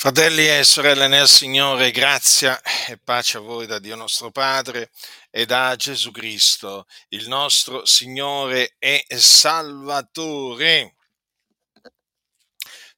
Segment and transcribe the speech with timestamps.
[0.00, 4.92] Fratelli e sorelle nel Signore, grazia e pace a voi da Dio nostro Padre
[5.28, 10.94] e da Gesù Cristo, il nostro Signore e Salvatore.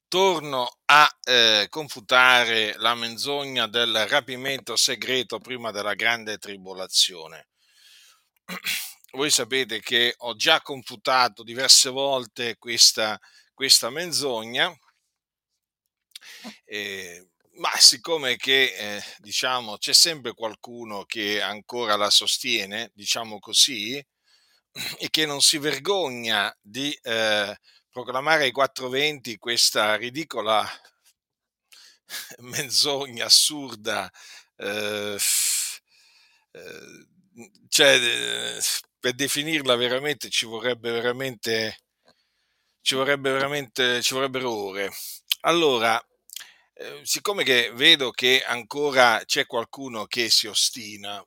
[0.08, 7.48] Torno a eh, confutare la menzogna del rapimento segreto prima della grande tribolazione.
[9.12, 13.18] Voi sapete che ho già confutato diverse volte questa,
[13.54, 14.70] questa menzogna
[16.64, 24.02] eh, ma siccome che eh, diciamo c'è sempre qualcuno che ancora la sostiene, diciamo così,
[24.98, 27.56] e che non si vergogna di eh,
[27.90, 30.66] proclamare ai 420 questa ridicola
[32.40, 34.10] menzogna assurda,
[34.56, 35.16] eh,
[36.52, 37.06] eh
[37.68, 38.60] cioè eh,
[38.98, 41.78] per definirla veramente ci vorrebbe veramente
[42.82, 44.90] ci vorrebbe veramente ci vorrebbero ore.
[45.42, 46.02] Allora,
[46.80, 51.22] Ehm, siccome che vedo che ancora c'è qualcuno che si ostina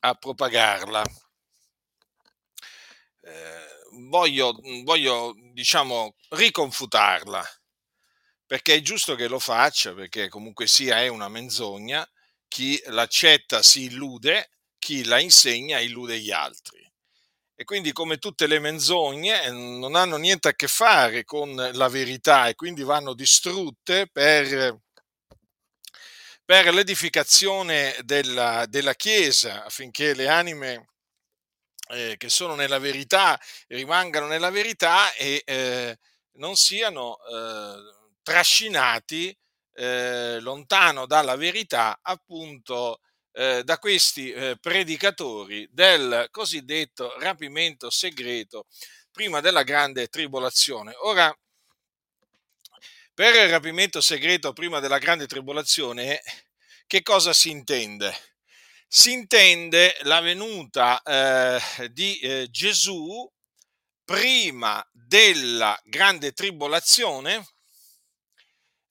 [0.00, 1.02] a propagarla,
[3.22, 3.66] eh,
[4.08, 7.44] voglio, voglio, diciamo, riconfutarla,
[8.46, 12.08] perché è giusto che lo faccia, perché comunque sia è una menzogna,
[12.48, 16.83] chi l'accetta si illude, chi la insegna illude gli altri.
[17.56, 22.48] E quindi come tutte le menzogne non hanno niente a che fare con la verità
[22.48, 24.80] e quindi vanno distrutte per,
[26.44, 30.88] per l'edificazione della, della, Chiesa affinché le anime
[31.90, 35.96] eh, che sono nella verità rimangano nella verità e eh,
[36.32, 37.76] non siano eh,
[38.22, 39.36] trascinati
[39.74, 43.00] eh, lontano dalla verità appunto
[43.36, 48.66] eh, da questi eh, predicatori del cosiddetto rapimento segreto
[49.10, 50.94] prima della grande tribolazione.
[51.02, 51.36] Ora,
[53.12, 56.20] per il rapimento segreto prima della grande tribolazione,
[56.86, 58.16] che cosa si intende?
[58.86, 63.28] Si intende la venuta eh, di eh, Gesù
[64.04, 67.44] prima della grande tribolazione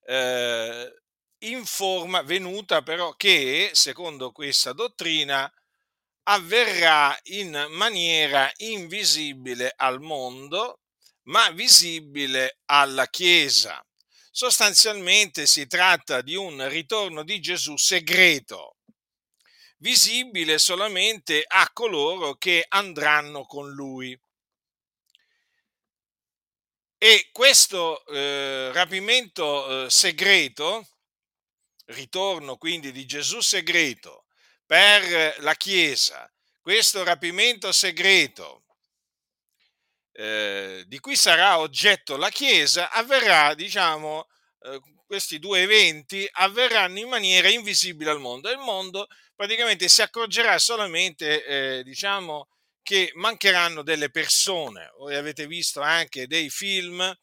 [0.06, 1.03] eh,
[1.44, 5.52] in forma venuta però che, secondo questa dottrina,
[6.24, 10.80] avverrà in maniera invisibile al mondo,
[11.24, 13.84] ma visibile alla Chiesa.
[14.32, 18.78] Sostanzialmente si tratta di un ritorno di Gesù segreto,
[19.78, 24.18] visibile solamente a coloro che andranno con lui.
[26.98, 30.88] E questo eh, rapimento eh, segreto
[31.86, 34.26] ritorno quindi di Gesù segreto
[34.66, 38.64] per la Chiesa, questo rapimento segreto
[40.14, 44.28] eh, di cui sarà oggetto la Chiesa, avverrà, diciamo,
[44.62, 50.02] eh, questi due eventi avverranno in maniera invisibile al mondo e il mondo praticamente si
[50.02, 52.48] accorgerà solamente, eh, diciamo,
[52.82, 54.92] che mancheranno delle persone.
[54.98, 57.14] Voi avete visto anche dei film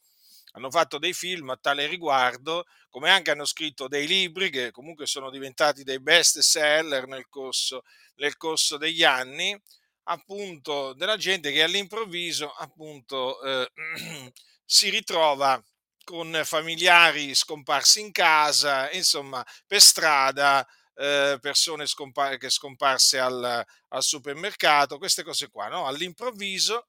[0.53, 5.07] hanno fatto dei film a tale riguardo, come anche hanno scritto dei libri che comunque
[5.07, 7.83] sono diventati dei best seller nel corso,
[8.17, 9.59] nel corso degli anni,
[10.05, 13.71] appunto della gente che all'improvviso appunto eh,
[14.65, 15.63] si ritrova
[16.05, 24.03] con familiari scomparsi in casa, insomma per strada, eh, persone scompar- che scomparse al, al,
[24.03, 25.87] supermercato, queste cose qua, no?
[25.87, 26.89] all'improvviso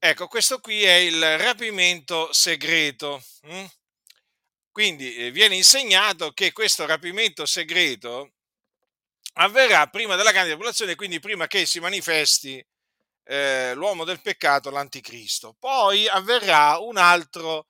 [0.00, 3.20] Ecco, questo qui è il rapimento segreto.
[3.42, 3.64] Hm?
[4.70, 8.34] Quindi eh, viene insegnato che questo rapimento segreto
[9.34, 12.64] avverrà prima della grande tribolazione, quindi prima che si manifesti
[13.24, 15.56] eh, l'uomo del peccato, l'anticristo.
[15.58, 17.66] Poi avverrà un altro,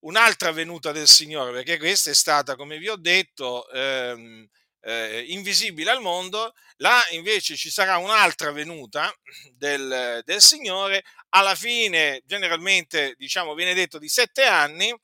[0.00, 4.48] un'altra venuta del Signore, perché questa è stata, come vi ho detto, ehm,
[4.82, 9.12] eh, invisibile al mondo, là invece ci sarà un'altra venuta
[9.54, 14.94] del, del Signore, alla fine generalmente diciamo viene detto di sette anni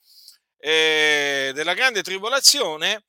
[0.59, 3.05] eh, della grande tribolazione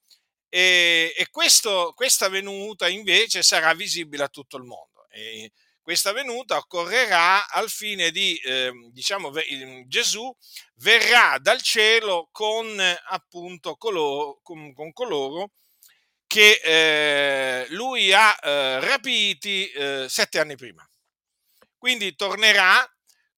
[0.48, 5.08] e, e questo, questa venuta invece sarà visibile a tutto il mondo.
[5.10, 5.52] E
[5.82, 9.32] questa venuta occorrerà al fine di, eh, diciamo,
[9.88, 10.32] Gesù
[10.76, 15.52] verrà dal cielo con appunto coloro, con, con coloro
[16.30, 20.88] che eh, lui ha eh, rapiti eh, sette anni prima.
[21.76, 22.88] Quindi tornerà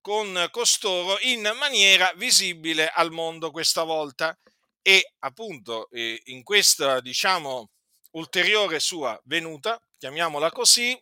[0.02, 4.38] con costoro in maniera visibile al mondo questa volta
[4.82, 7.70] e appunto eh, in questa diciamo
[8.10, 10.92] ulteriore sua venuta, chiamiamola così,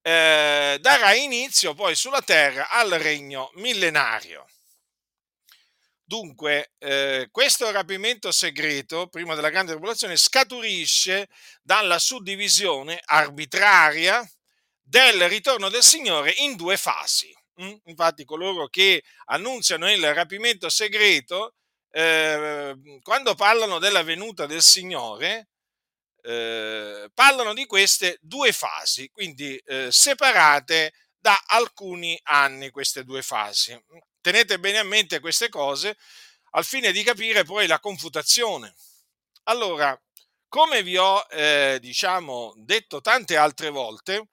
[0.00, 4.46] eh, darà inizio poi sulla terra al regno millenario.
[6.06, 11.28] Dunque, eh, questo rapimento segreto, prima della grande tribolazione, scaturisce
[11.62, 14.22] dalla suddivisione arbitraria
[14.82, 17.34] del ritorno del Signore in due fasi.
[17.62, 17.74] Mm?
[17.84, 21.54] Infatti coloro che annunziano il rapimento segreto,
[21.90, 25.48] eh, quando parlano della venuta del Signore,
[26.22, 33.78] eh, parlano di queste due fasi, quindi eh, separate da alcuni anni queste due fasi.
[34.24, 35.98] Tenete bene a mente queste cose
[36.52, 38.74] al fine di capire poi la confutazione.
[39.42, 39.94] Allora,
[40.48, 44.28] come vi ho eh, diciamo detto tante altre volte,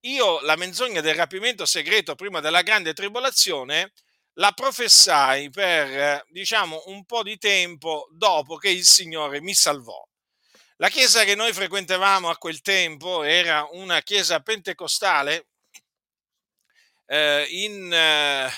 [0.00, 3.92] io la menzogna del rapimento segreto prima della grande tribolazione
[4.32, 10.04] la professai per diciamo un po' di tempo dopo che il Signore mi salvò.
[10.78, 15.50] La chiesa che noi frequentavamo a quel tempo era una chiesa pentecostale
[17.06, 18.50] eh, in, eh,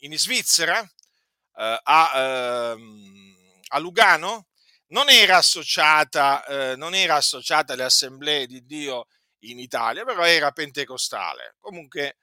[0.00, 3.36] in, Svizzera, eh, a, ehm,
[3.68, 4.48] a, Lugano,
[4.88, 9.06] non era, associata, eh, non era associata alle assemblee di Dio
[9.40, 11.56] in Italia, però era pentecostale.
[11.60, 12.18] Comunque,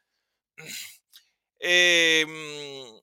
[1.58, 3.02] ehm,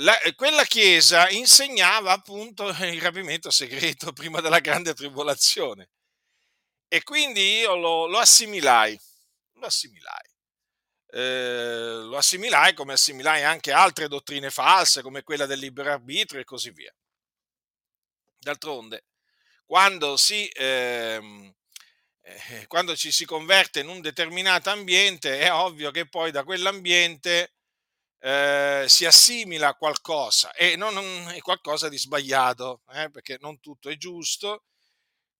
[0.00, 5.90] la, quella chiesa insegnava appunto il rapimento segreto prima della grande tribolazione.
[6.88, 8.98] E quindi io lo, lo assimilai,
[9.54, 10.27] lo assimilai
[11.18, 16.44] eh, lo assimilai come assimilai anche altre dottrine false come quella del libero arbitrio e
[16.44, 16.94] così via.
[18.38, 19.06] D'altronde,
[19.66, 21.52] quando, si, ehm,
[22.22, 27.54] eh, quando ci si converte in un determinato ambiente, è ovvio che poi da quell'ambiente
[28.20, 33.88] eh, si assimila qualcosa e non, non è qualcosa di sbagliato, eh, perché non tutto
[33.88, 34.66] è giusto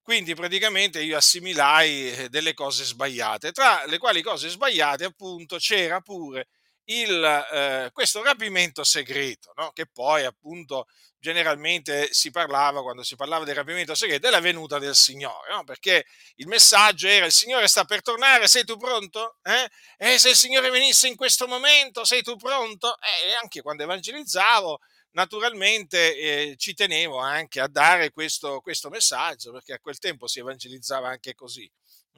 [0.09, 6.01] quindi praticamente io assimilai eh, delle cose sbagliate, tra le quali cose sbagliate appunto c'era
[6.01, 6.47] pure
[6.85, 9.69] il, eh, questo rapimento segreto, no?
[9.71, 10.87] che poi appunto
[11.19, 15.63] generalmente si parlava, quando si parlava del rapimento segreto, della venuta del Signore, no?
[15.63, 16.03] perché
[16.37, 19.37] il messaggio era il Signore sta per tornare, sei tu pronto?
[19.43, 19.69] Eh?
[19.95, 22.97] E se il Signore venisse in questo momento, sei tu pronto?
[22.97, 24.79] E anche quando evangelizzavo
[25.11, 30.39] naturalmente eh, ci tenevo anche a dare questo, questo, messaggio, perché a quel tempo si
[30.39, 31.69] evangelizzava anche così.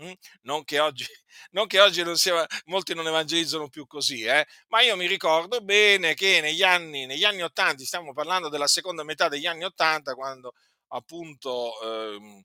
[0.02, 0.12] Mm?
[0.44, 1.06] Non, che oggi,
[1.52, 4.46] non che oggi non sia, molti non evangelizzano più così, eh?
[4.68, 9.04] ma io mi ricordo bene che negli anni, negli anni 80, stiamo parlando della seconda
[9.04, 10.54] metà degli anni 80, quando
[10.94, 12.44] appunto, eh,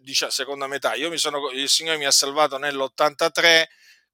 [0.00, 3.64] dice, seconda metà, io mi sono, il Signore mi ha salvato nell'83,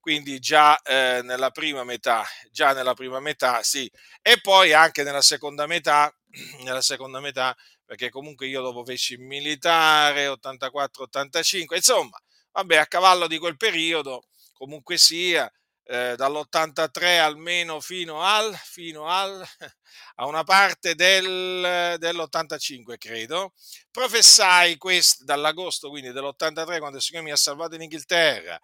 [0.04, 3.90] quindi già eh, nella prima metà, già nella prima metà, sì,
[4.20, 6.14] e poi anche nella seconda metà,
[6.62, 7.56] nella seconda metà,
[7.86, 12.20] perché comunque io dopo feci il militare, 84-85, insomma,
[12.52, 15.50] vabbè, a cavallo di quel periodo, comunque sia,
[15.84, 19.42] eh, dall'83 almeno fino al, fino al,
[20.16, 23.54] a una parte del, dell'85 credo,
[23.90, 28.60] professai questo, dall'agosto quindi dell'83 quando il Signore mi ha salvato in Inghilterra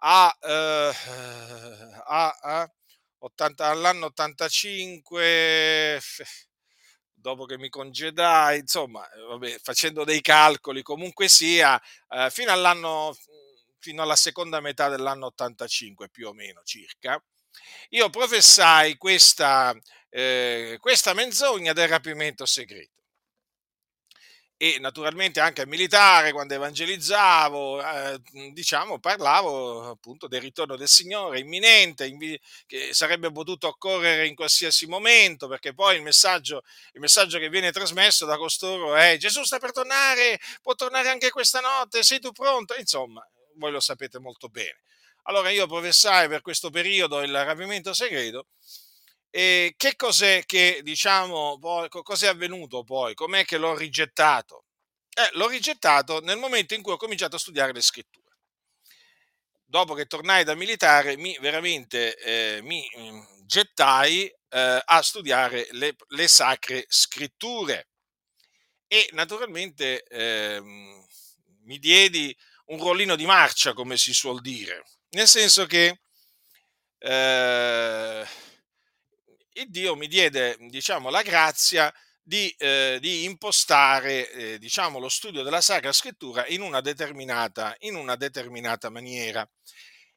[0.00, 0.92] a, eh,
[2.04, 2.70] a, a
[3.18, 6.00] 80, all'anno 85,
[7.12, 13.16] dopo che mi congedai, insomma, vabbè, facendo dei calcoli, comunque sia, eh, fino all'anno,
[13.78, 17.22] fino alla seconda metà dell'anno 85 più o meno circa,
[17.90, 19.74] io professai questa,
[20.08, 22.99] eh, questa menzogna del rapimento segreto
[24.62, 28.20] e naturalmente anche al militare quando evangelizzavo, eh,
[28.52, 34.84] diciamo, parlavo appunto del ritorno del Signore imminente, invi- che sarebbe potuto occorrere in qualsiasi
[34.86, 36.60] momento, perché poi il messaggio,
[36.92, 41.30] il messaggio che viene trasmesso da costoro è Gesù sta per tornare, può tornare anche
[41.30, 42.74] questa notte, sei tu pronto?
[42.76, 43.26] Insomma,
[43.56, 44.82] voi lo sapete molto bene.
[45.22, 48.48] Allora io professai per questo periodo il rapimento segreto
[49.30, 53.14] e che cos'è che, diciamo, poi, cos'è avvenuto poi?
[53.14, 54.64] Com'è che l'ho rigettato?
[55.14, 58.36] Eh, l'ho rigettato nel momento in cui ho cominciato a studiare le scritture.
[59.64, 65.94] Dopo che tornai da militare, mi veramente eh, mi mm, gettai eh, a studiare le,
[66.08, 67.88] le, sacre scritture
[68.88, 71.06] e naturalmente ehm,
[71.62, 76.00] mi diedi un rollino di marcia, come si suol dire, nel senso che
[76.98, 78.26] eh,
[79.54, 81.92] il Dio mi diede, diciamo, la grazia
[82.22, 87.96] di, eh, di impostare, eh, diciamo, lo studio della Sacra Scrittura in una determinata, in
[87.96, 89.48] una determinata maniera.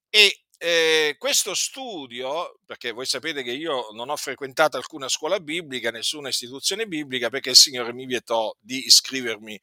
[0.09, 5.91] E eh, questo studio, perché voi sapete che io non ho frequentato alcuna scuola biblica,
[5.91, 9.59] nessuna istituzione biblica, perché il Signore mi vietò di iscrivermi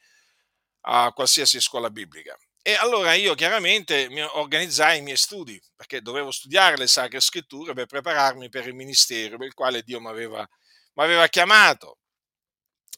[0.82, 2.36] a qualsiasi scuola biblica.
[2.62, 7.86] E allora io chiaramente organizzai i miei studi, perché dovevo studiare le sacre scritture per
[7.86, 11.98] prepararmi per il ministero per il quale Dio mi aveva chiamato.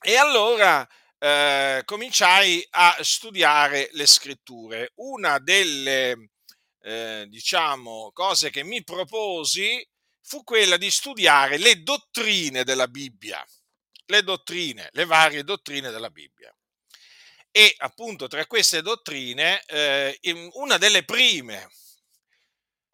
[0.00, 0.86] E allora
[1.18, 4.90] eh, cominciai a studiare le scritture.
[4.96, 6.30] Una delle,
[6.80, 9.86] eh, diciamo, cose che mi proposi
[10.22, 13.44] fu quella di studiare le dottrine della Bibbia,
[14.06, 16.52] le dottrine, le varie dottrine della Bibbia.
[17.54, 20.18] E appunto tra queste dottrine, eh,
[20.54, 21.68] una delle prime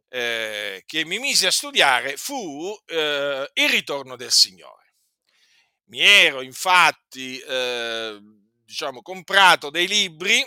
[0.08, 4.94] eh, che mi misi a studiare fu eh, il ritorno del Signore.
[5.84, 8.18] Mi ero infatti, eh,
[8.64, 10.44] diciamo, comprato dei libri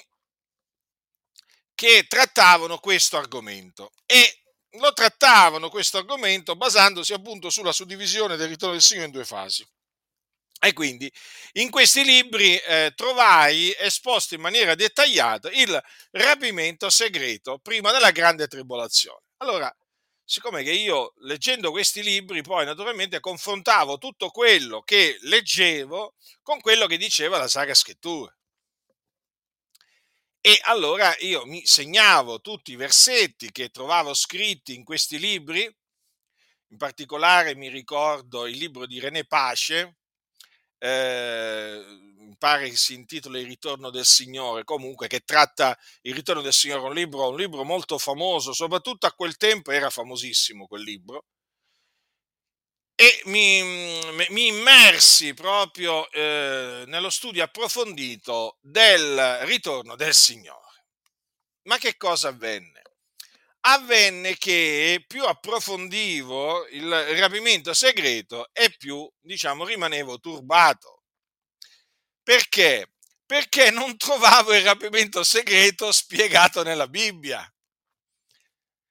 [1.74, 4.42] che trattavano questo argomento e
[4.76, 9.68] lo trattavano questo argomento basandosi appunto sulla suddivisione del ritorno del Signore in due fasi.
[10.64, 11.12] E quindi
[11.54, 18.48] in questi libri eh, trovai esposto in maniera dettagliata il rapimento segreto prima della grande
[18.48, 19.22] tribolazione.
[19.38, 19.76] Allora,
[20.24, 26.14] siccome che io leggendo questi libri poi naturalmente confrontavo tutto quello che leggevo
[26.44, 28.32] con quello che diceva la Sacra Scrittura.
[30.40, 35.64] E allora io mi segnavo tutti i versetti che trovavo scritti in questi libri,
[36.68, 40.01] in particolare mi ricordo il libro di René Pace,
[40.84, 41.84] eh,
[42.18, 46.54] mi pare che si intitola Il ritorno del Signore, comunque che tratta il ritorno del
[46.54, 51.26] Signore, un libro, un libro molto famoso, soprattutto a quel tempo era famosissimo quel libro.
[52.96, 53.62] E mi,
[54.30, 60.86] mi immersi proprio eh, nello studio approfondito del ritorno del Signore.
[61.64, 62.81] Ma che cosa avvenne?
[63.62, 71.04] Avvenne che più approfondivo il rapimento segreto e più, diciamo, rimanevo turbato.
[72.24, 72.94] Perché?
[73.26, 77.46] Perché non trovavo il rapimento segreto spiegato nella Bibbia.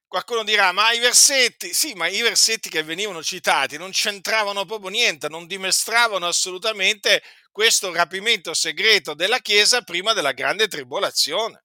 [0.07, 4.89] Qualcuno dirà, ma i versetti, sì, ma i versetti che venivano citati non c'entravano proprio
[4.89, 11.63] niente, non dimostravano assolutamente questo rapimento segreto della Chiesa prima della grande tribolazione.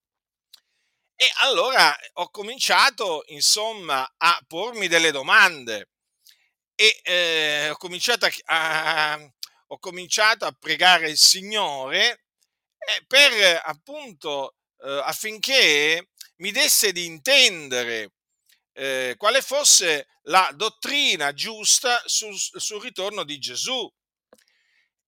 [1.18, 5.88] E allora ho cominciato, insomma, a pormi delle domande
[6.74, 9.32] e eh, ho, cominciato a, a,
[9.68, 12.26] ho, cominciato a, pregare il Signore
[12.76, 18.12] eh, per appunto eh, affinché mi desse di intendere
[18.74, 23.90] eh, quale fosse la dottrina giusta sul, sul ritorno di Gesù.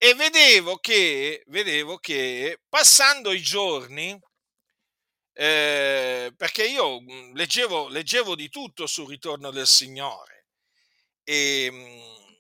[0.01, 4.19] E vedevo che, vedevo che passando i giorni,
[5.41, 10.47] eh, perché io mhmm, leggevo, leggevo, di tutto sul ritorno del Signore
[11.23, 12.39] e ehm,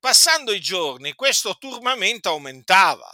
[0.00, 3.08] passando i giorni questo turbamento aumentava.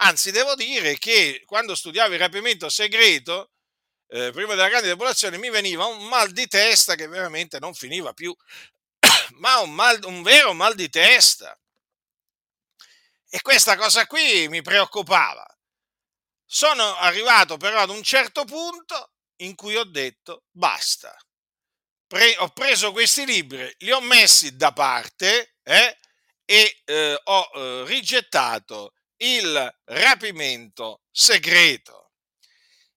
[0.00, 3.52] Anzi, devo dire che quando studiavo il rapimento segreto,
[4.08, 8.12] eh, prima della grande popolazione, mi veniva un mal di testa che veramente non finiva
[8.12, 8.36] più,
[9.38, 11.58] ma un, mal, un vero mal di testa.
[13.30, 15.46] E questa cosa qui mi preoccupava.
[16.54, 21.16] Sono arrivato però ad un certo punto in cui ho detto basta.
[22.06, 25.98] Pre- ho preso questi libri, li ho messi da parte eh,
[26.44, 28.92] e eh, ho eh, rigettato
[29.22, 32.12] il rapimento segreto.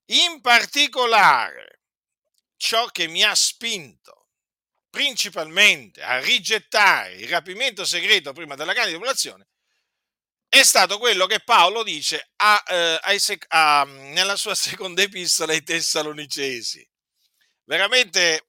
[0.07, 1.79] In particolare,
[2.57, 4.27] ciò che mi ha spinto
[4.89, 9.47] principalmente a rigettare il rapimento segreto prima della grande popolazione
[10.59, 15.63] è stato quello che Paolo dice a, eh, a, a, nella sua seconda epistola ai
[15.63, 16.87] Tessalonicesi.
[17.65, 18.47] Veramente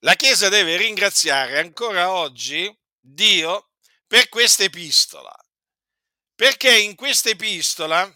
[0.00, 3.70] la Chiesa deve ringraziare ancora oggi Dio
[4.06, 5.34] per questa epistola,
[6.34, 8.08] perché in questa epistola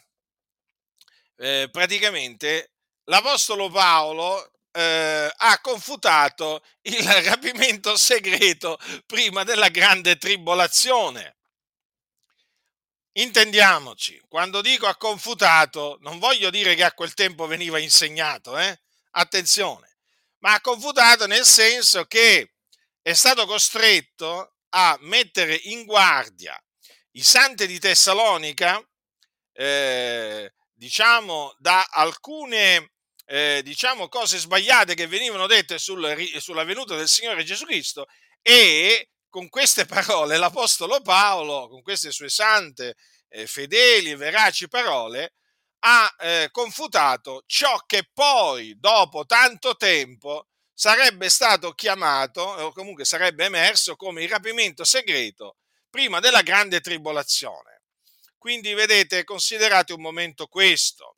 [1.36, 2.72] eh, praticamente
[3.04, 11.39] l'Apostolo Paolo eh, ha confutato il rapimento segreto prima della grande tribolazione.
[13.12, 18.80] Intendiamoci, quando dico ha confutato, non voglio dire che a quel tempo veniva insegnato, eh?
[19.12, 19.98] attenzione,
[20.38, 22.54] ma ha confutato nel senso che
[23.02, 26.56] è stato costretto a mettere in guardia
[27.12, 28.80] i santi di Tessalonica,
[29.54, 32.92] eh, diciamo, da alcune
[33.26, 38.06] eh, diciamo, cose sbagliate che venivano dette sul, sulla venuta del Signore Gesù Cristo
[38.42, 42.96] e con queste parole l'Apostolo Paolo, con queste sue sante,
[43.28, 45.34] eh, fedeli e veraci parole,
[45.82, 53.44] ha eh, confutato ciò che poi, dopo tanto tempo, sarebbe stato chiamato, o comunque sarebbe
[53.44, 55.56] emerso come il rapimento segreto
[55.88, 57.82] prima della grande tribolazione.
[58.36, 61.16] Quindi, vedete, considerate un momento questo,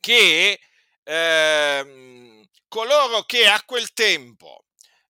[0.00, 0.58] che
[1.02, 4.55] eh, coloro che a quel tempo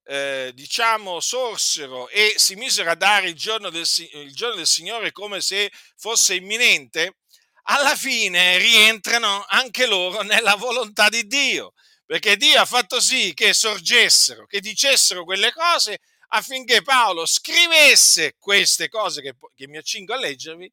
[0.08, 5.10] eh, diciamo, sorsero e si misero a dare il giorno, del, il giorno del Signore
[5.10, 7.16] come se fosse imminente,
[7.64, 11.72] alla fine rientrano anche loro nella volontà di Dio,
[12.04, 15.98] perché Dio ha fatto sì che sorgessero, che dicessero quelle cose
[16.28, 20.70] affinché Paolo scrivesse queste cose che, che mi accingo a leggervi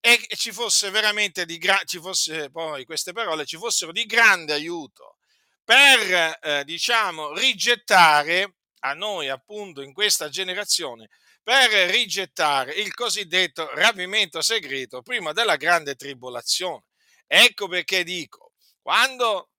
[0.00, 4.52] e ci fosse veramente di gra- ci fosse poi queste parole ci fossero di grande
[4.52, 5.16] aiuto
[5.64, 11.08] per eh, diciamo rigettare a noi appunto in questa generazione
[11.42, 16.82] per rigettare il cosiddetto rapimento segreto prima della grande tribolazione.
[17.26, 18.52] Ecco perché dico,
[18.82, 19.50] quando,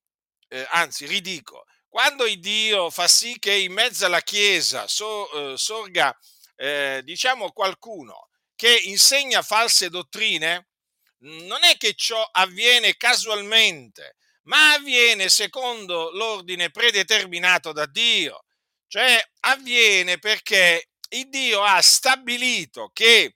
[0.50, 5.58] eh, anzi ridico, quando il Dio fa sì che in mezzo alla Chiesa so, eh,
[5.58, 6.16] sorga,
[6.56, 10.68] eh, diciamo, qualcuno che insegna false dottrine,
[11.20, 18.44] non è che ciò avviene casualmente, ma avviene secondo l'ordine predeterminato da Dio.
[18.88, 23.36] Cioè avviene perché il Dio ha stabilito che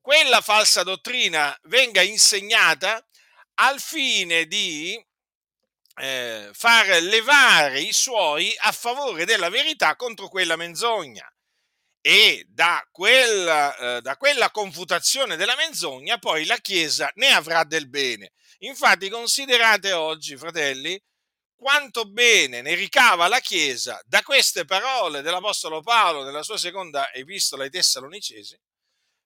[0.00, 3.02] quella falsa dottrina venga insegnata
[3.54, 5.02] al fine di
[5.96, 11.26] eh, far levare i suoi a favore della verità contro quella menzogna.
[12.06, 17.88] E da quella, eh, da quella confutazione della menzogna poi la Chiesa ne avrà del
[17.88, 18.32] bene.
[18.58, 21.00] Infatti considerate oggi, fratelli,
[21.64, 27.64] quanto bene ne ricava la Chiesa da queste parole dell'Apostolo Paolo nella sua seconda epistola
[27.64, 28.54] ai Tessalonicesi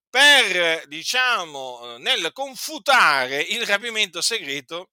[0.09, 4.91] per, diciamo, nel confutare il rapimento segreto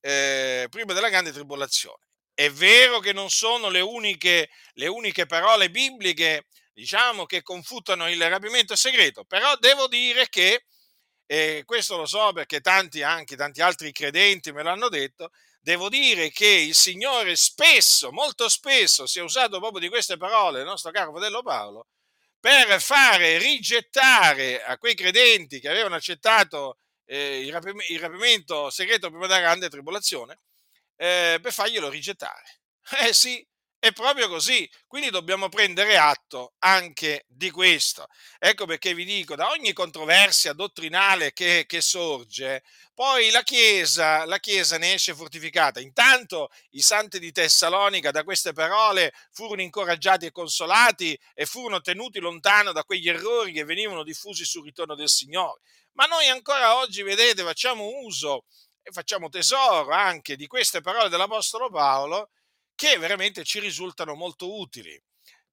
[0.00, 2.04] eh, prima della grande tribolazione.
[2.34, 8.28] È vero che non sono le uniche, le uniche parole bibliche, diciamo, che confutano il
[8.28, 10.64] rapimento segreto, però devo dire che,
[11.26, 16.30] e questo lo so perché tanti, anche tanti altri credenti me l'hanno detto, devo dire
[16.30, 20.90] che il Signore spesso, molto spesso, si è usato proprio di queste parole, il nostro
[20.90, 21.86] caro fratello Paolo,
[22.40, 27.52] per fare rigettare a quei credenti che avevano accettato eh, il,
[28.00, 30.40] rapimento segreto prima della grande tribolazione,
[30.96, 32.58] eh, per farglielo rigettare.
[33.02, 33.46] Eh sì,
[33.80, 38.06] è proprio così, quindi dobbiamo prendere atto anche di questo.
[38.38, 42.62] Ecco perché vi dico, da ogni controversia dottrinale che, che sorge,
[42.94, 45.80] poi la Chiesa, la Chiesa ne esce fortificata.
[45.80, 52.20] Intanto i santi di Tessalonica da queste parole furono incoraggiati e consolati e furono tenuti
[52.20, 55.62] lontano da quegli errori che venivano diffusi sul ritorno del Signore.
[55.92, 58.44] Ma noi ancora oggi, vedete, facciamo uso
[58.82, 62.28] e facciamo tesoro anche di queste parole dell'Apostolo Paolo
[62.80, 64.98] che veramente ci risultano molto utili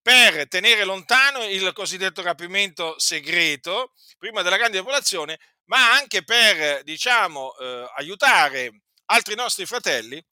[0.01, 7.53] per tenere lontano il cosiddetto rapimento segreto prima della grande popolazione, ma anche per, diciamo,
[7.57, 10.25] eh, aiutare altri nostri fratelli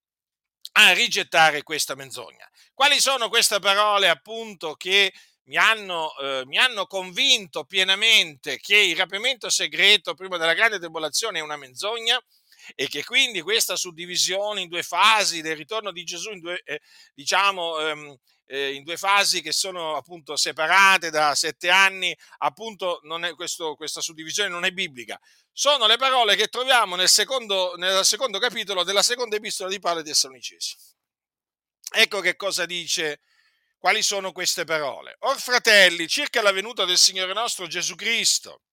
[0.77, 2.49] a rigettare questa menzogna.
[2.73, 5.11] Quali sono queste parole appunto che
[5.47, 11.39] mi hanno, eh, mi hanno, convinto pienamente che il rapimento segreto prima della grande tribolazione
[11.39, 12.17] è una menzogna?
[12.73, 16.81] E che quindi questa suddivisione in due fasi del ritorno di Gesù, in due, eh,
[17.13, 23.01] diciamo, ehm, eh, in due fasi che sono appunto separate da sette anni, appunto
[23.35, 25.19] questo, questa suddivisione non è biblica.
[25.51, 29.99] Sono le parole che troviamo nel secondo, nel secondo capitolo della seconda epistola di Paolo
[29.99, 30.75] ai Tessalonicesi.
[31.91, 33.21] Ecco che cosa dice,
[33.77, 35.15] quali sono queste parole.
[35.19, 38.63] Or fratelli, circa la venuta del Signore nostro Gesù Cristo,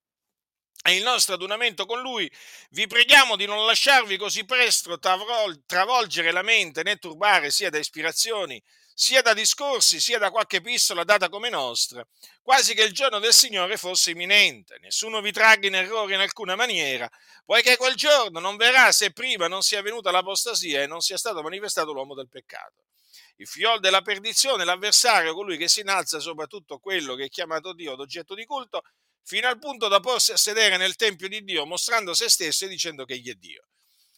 [0.82, 2.30] e il nostro adunamento con lui,
[2.70, 8.60] vi preghiamo di non lasciarvi così presto travolgere la mente né turbare sia da ispirazioni,
[8.94, 12.06] sia da discorsi, sia da qualche epistola data come nostra,
[12.42, 14.78] quasi che il giorno del Signore fosse imminente.
[14.80, 17.08] Nessuno vi tragga in errore in alcuna maniera,
[17.44, 21.42] poiché quel giorno non verrà se prima non sia venuta l'apostasia e non sia stato
[21.42, 22.84] manifestato l'uomo del peccato.
[23.36, 27.72] Il fiol della perdizione, l'avversario, colui che si innalza sopra tutto quello che è chiamato
[27.72, 28.82] Dio ad oggetto di culto,
[29.24, 32.68] fino al punto da porsi a sedere nel Tempio di Dio, mostrando se stesso e
[32.68, 33.66] dicendo che egli è Dio.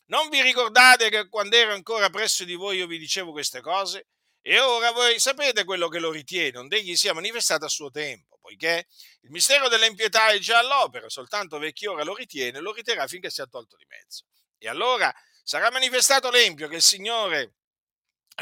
[0.07, 4.09] Non vi ricordate che quando ero ancora presso di voi io vi dicevo queste cose?
[4.43, 8.39] E ora voi sapete quello che lo ritiene, onde egli sia manifestato a suo tempo,
[8.41, 8.87] poiché
[9.23, 13.47] il mistero dell'impietà è già all'opera, soltanto vecchio ora lo ritiene lo riterrà finché sia
[13.47, 14.25] tolto di mezzo.
[14.59, 17.55] E allora sarà manifestato l'empio che il Signore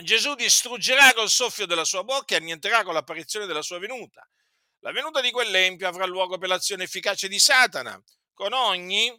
[0.03, 4.27] Gesù distruggerà col soffio della sua bocca e annienterà con l'apparizione della sua venuta
[4.83, 8.01] la venuta di quell'empio avrà luogo per l'azione efficace di Satana,
[8.35, 9.17] con ogni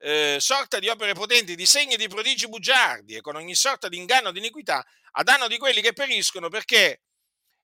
[0.00, 3.88] eh, sorta di opere potenti, di segni e di prodigi bugiardi e con ogni sorta
[3.88, 7.02] di inganno di iniquità a danno di quelli che periscono perché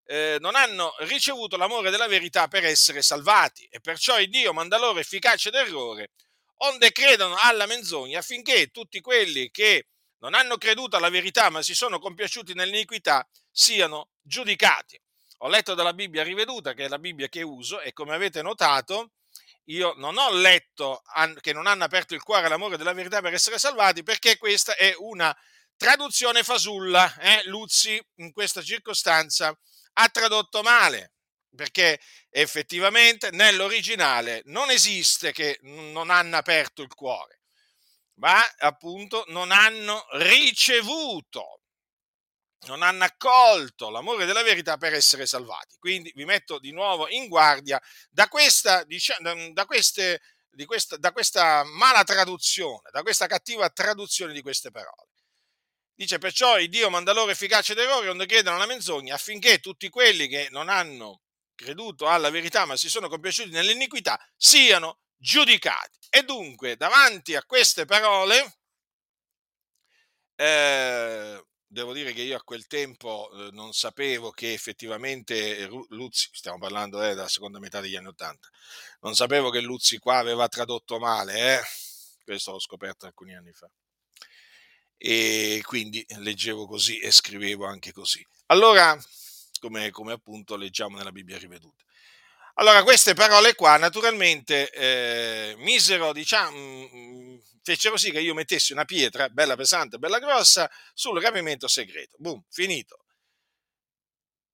[0.06, 4.78] eh, non hanno ricevuto l'amore della verità per essere salvati e perciò il Dio manda
[4.78, 6.12] loro efficace d'errore
[6.58, 11.74] onde credono alla menzogna affinché tutti quelli che non hanno creduto alla verità ma si
[11.74, 14.98] sono compiaciuti nell'iniquità siano giudicati.
[15.44, 19.10] Ho letto dalla Bibbia riveduta, che è la Bibbia che uso, e come avete notato,
[19.64, 21.02] io non ho letto
[21.40, 24.94] che non hanno aperto il cuore all'amore della verità per essere salvati, perché questa è
[24.96, 25.36] una
[25.76, 27.14] traduzione fasulla.
[27.18, 27.42] Eh?
[27.44, 29.54] Luzzi in questa circostanza
[29.94, 31.12] ha tradotto male,
[31.54, 37.42] perché effettivamente nell'originale non esiste che non hanno aperto il cuore,
[38.14, 41.63] ma appunto non hanno ricevuto
[42.66, 45.76] non hanno accolto l'amore della verità per essere salvati.
[45.78, 48.84] Quindi vi metto di nuovo in guardia da questa,
[49.52, 55.10] da queste, di questa, da questa mala traduzione, da questa cattiva traduzione di queste parole.
[55.96, 60.26] Dice perciò il Dio manda loro efficace d'errore onde credano alla menzogna affinché tutti quelli
[60.26, 61.20] che non hanno
[61.54, 65.98] creduto alla verità ma si sono compiaciuti nell'iniquità siano giudicati.
[66.10, 68.58] E dunque davanti a queste parole
[70.36, 76.56] eh, devo dire che io a quel tempo eh, non sapevo che effettivamente Luzzi, stiamo
[76.58, 78.48] parlando eh, della seconda metà degli anni Ottanta,
[79.00, 81.60] non sapevo che Luzzi qua aveva tradotto male, eh?
[82.22, 83.68] questo l'ho scoperto alcuni anni fa.
[84.96, 88.24] E quindi leggevo così e scrivevo anche così.
[88.46, 88.96] Allora,
[89.60, 91.83] come, come appunto leggiamo nella Bibbia riveduta.
[92.54, 98.84] Allora, queste parole qua naturalmente eh, misero, diciamo, mm, fecero sì che io mettessi una
[98.84, 102.16] pietra bella pesante, bella grossa, sul rapimento segreto.
[102.18, 102.98] Boom, finito.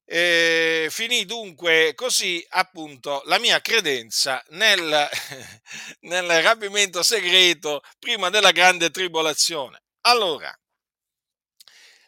[0.04, 5.08] E finì dunque così appunto la mia credenza nel,
[6.00, 9.82] nel rapimento segreto prima della grande tribolazione.
[10.02, 10.52] Allora,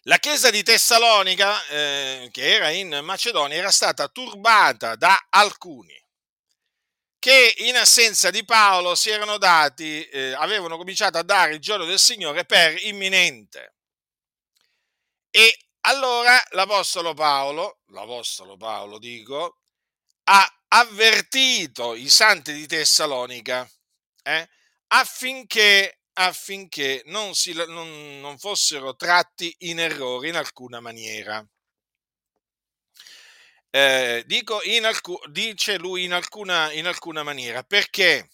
[0.03, 6.01] la chiesa di Tessalonica, eh, che era in Macedonia, era stata turbata da alcuni
[7.23, 11.85] che in assenza di Paolo si erano dati, eh, avevano cominciato a dare il giorno
[11.85, 13.77] del Signore per imminente.
[15.31, 19.61] E allora l'Apostolo Paolo, l'Apostolo Paolo dico,
[20.25, 23.71] ha avvertito i santi di Tessalonica
[24.25, 24.49] eh,
[24.89, 31.47] affinché affinché non, si, non, non fossero tratti in errore in alcuna maniera.
[33.75, 38.29] Eh, dico in alcu- dice lui in alcuna, in alcuna maniera perché?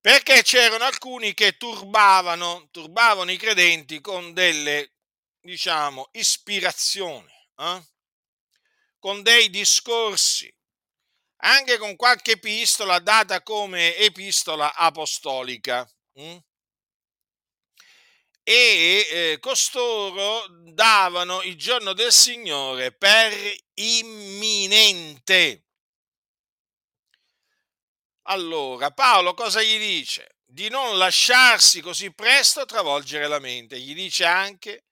[0.00, 4.92] Perché c'erano alcuni che turbavano, turbavano i credenti con delle,
[5.40, 7.82] diciamo, ispirazioni, eh?
[9.00, 10.54] con dei discorsi,
[11.38, 15.88] anche con qualche epistola data come epistola apostolica.
[16.14, 16.36] Hm?
[18.48, 23.32] E eh, costoro davano il giorno del Signore per
[23.74, 25.64] imminente.
[28.28, 30.36] Allora, Paolo cosa gli dice?
[30.44, 33.78] Di non lasciarsi così presto travolgere la mente.
[33.80, 34.86] Gli dice anche,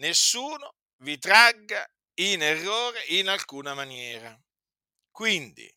[0.00, 1.86] nessuno vi tragga
[2.20, 4.38] in errore in alcuna maniera.
[5.18, 5.68] Quindi,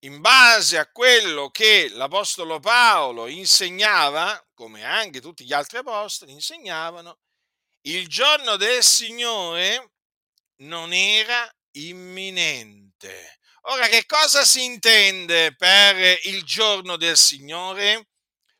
[0.00, 7.20] in base a quello che l'Apostolo Paolo insegnava, come anche tutti gli altri apostoli insegnavano,
[7.82, 9.92] il giorno del Signore
[10.62, 13.38] non era imminente.
[13.68, 18.08] Ora, che cosa si intende per il giorno del Signore?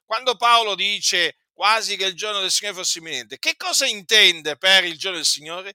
[0.05, 4.85] Quando Paolo dice quasi che il giorno del Signore fosse imminente, che cosa intende per
[4.85, 5.75] il giorno del Signore?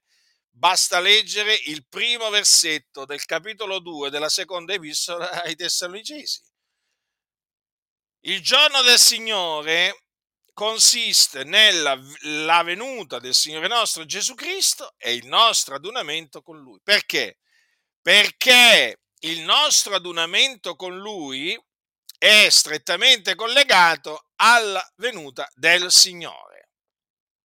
[0.60, 6.42] Basta leggere il primo versetto del capitolo 2 della seconda epistola ai Tessalonicesi.
[8.24, 10.04] Il giorno del Signore
[10.52, 16.78] consiste nella venuta del Signore nostro Gesù Cristo e il nostro adunamento con Lui.
[16.82, 17.38] Perché?
[18.02, 21.58] Perché il nostro adunamento con Lui
[22.18, 26.68] è strettamente collegato alla venuta del Signore.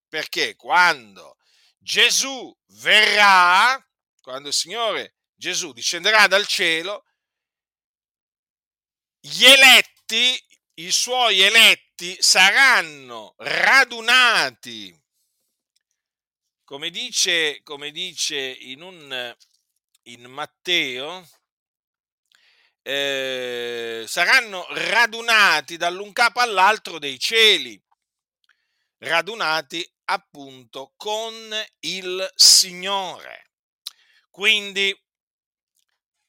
[0.10, 1.35] Perché quando
[1.86, 3.80] Gesù verrà,
[4.20, 7.06] quando il Signore Gesù discenderà dal cielo,
[9.20, 10.36] gli eletti,
[10.78, 15.00] i suoi eletti saranno radunati,
[16.64, 19.36] come dice, come dice in, un,
[20.06, 21.30] in Matteo,
[22.82, 27.80] eh, saranno radunati dall'un capo all'altro dei cieli,
[28.98, 31.34] radunati appunto con
[31.80, 33.52] il Signore.
[34.30, 34.94] Quindi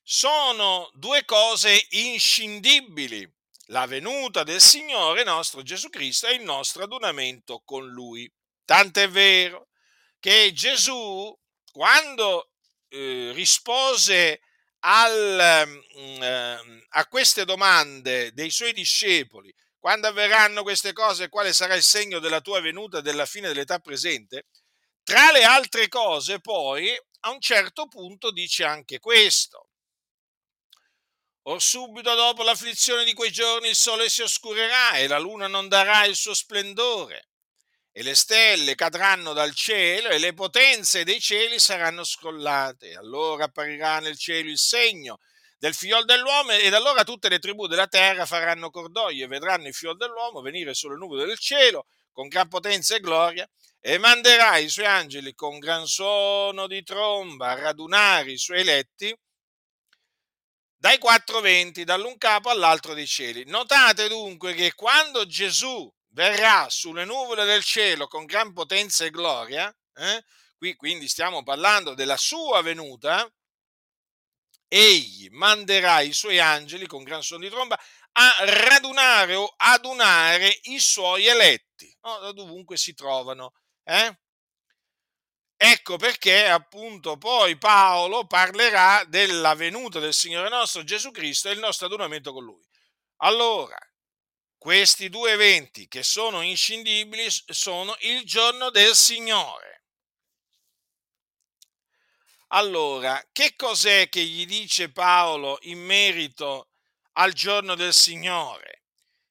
[0.02, 3.28] sono due cose inscindibili,
[3.66, 8.32] la venuta del Signore nostro Gesù Cristo e il nostro adunamento con Lui.
[8.64, 9.68] Tant'è vero
[10.20, 11.36] che Gesù,
[11.72, 12.52] quando
[12.88, 14.40] eh, rispose
[14.80, 19.52] al, mm, eh, a queste domande dei suoi discepoli,
[19.86, 23.78] quando avverranno queste cose, quale sarà il segno della tua venuta e della fine dell'età
[23.78, 24.46] presente?
[25.04, 29.68] Tra le altre cose, poi, a un certo punto dice anche questo.
[31.42, 35.68] Or subito dopo l'afflizione di quei giorni il sole si oscurerà e la luna non
[35.68, 37.28] darà il suo splendore
[37.92, 42.96] e le stelle cadranno dal cielo e le potenze dei cieli saranno scrollate.
[42.96, 45.20] Allora apparirà nel cielo il segno
[45.58, 49.74] del figliol dell'uomo ed allora tutte le tribù della terra faranno cordoglio e vedranno il
[49.74, 53.48] figliol dell'uomo venire sulle nuvole del cielo con gran potenza e gloria
[53.80, 59.16] e manderà i suoi angeli con gran suono di tromba a radunare i suoi eletti
[60.78, 63.44] dai quattro venti, dall'un capo all'altro dei cieli.
[63.46, 69.74] Notate dunque che quando Gesù verrà sulle nuvole del cielo con gran potenza e gloria,
[69.94, 70.24] eh?
[70.56, 73.28] qui quindi stiamo parlando della sua venuta,
[74.68, 77.78] egli manderà i suoi angeli con gran suono di tromba
[78.18, 82.18] a radunare o adunare i suoi eletti, no?
[82.18, 83.52] da dovunque si trovano.
[83.84, 84.18] Eh?
[85.58, 91.58] Ecco perché appunto poi Paolo parlerà della venuta del Signore nostro Gesù Cristo e il
[91.58, 92.62] nostro adunamento con Lui.
[93.22, 93.78] Allora,
[94.58, 99.75] questi due eventi che sono inscindibili sono il giorno del Signore.
[102.56, 106.70] Allora, che cos'è che gli dice Paolo in merito
[107.12, 108.84] al giorno del Signore?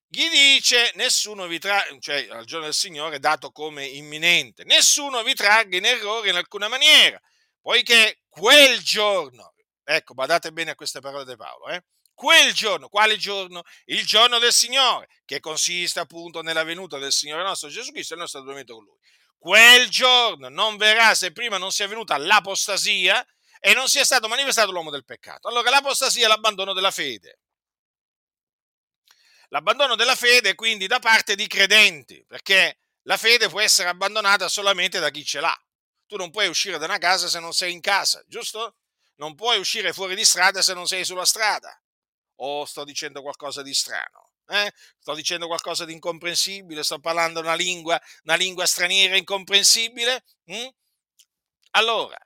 [0.07, 5.33] Gli dice, nessuno vi tragga, cioè al giorno del Signore dato come imminente, nessuno vi
[5.33, 7.19] tragga in errore in alcuna maniera,
[7.61, 11.83] poiché quel giorno, ecco, badate bene a queste parole di Paolo, eh?
[12.13, 13.63] quel giorno, quale giorno?
[13.85, 18.17] Il giorno del Signore, che consiste appunto nella venuta del Signore nostro Gesù Cristo e
[18.17, 18.97] il nostro adormento con Lui.
[19.45, 23.23] Quel giorno non verrà se prima non sia venuta l'apostasia
[23.59, 25.47] e non sia stato manifestato l'uomo del peccato.
[25.47, 27.41] Allora l'apostasia è l'abbandono della fede.
[29.49, 34.97] L'abbandono della fede quindi da parte di credenti, perché la fede può essere abbandonata solamente
[34.97, 35.55] da chi ce l'ha.
[36.07, 38.77] Tu non puoi uscire da una casa se non sei in casa, giusto?
[39.17, 41.79] Non puoi uscire fuori di strada se non sei sulla strada
[42.37, 44.31] o sto dicendo qualcosa di strano?
[44.47, 44.71] Eh?
[44.99, 46.83] Sto dicendo qualcosa di incomprensibile?
[46.83, 50.23] Sto parlando una lingua, una lingua straniera incomprensibile?
[50.51, 50.67] Mm?
[51.71, 52.17] Allora,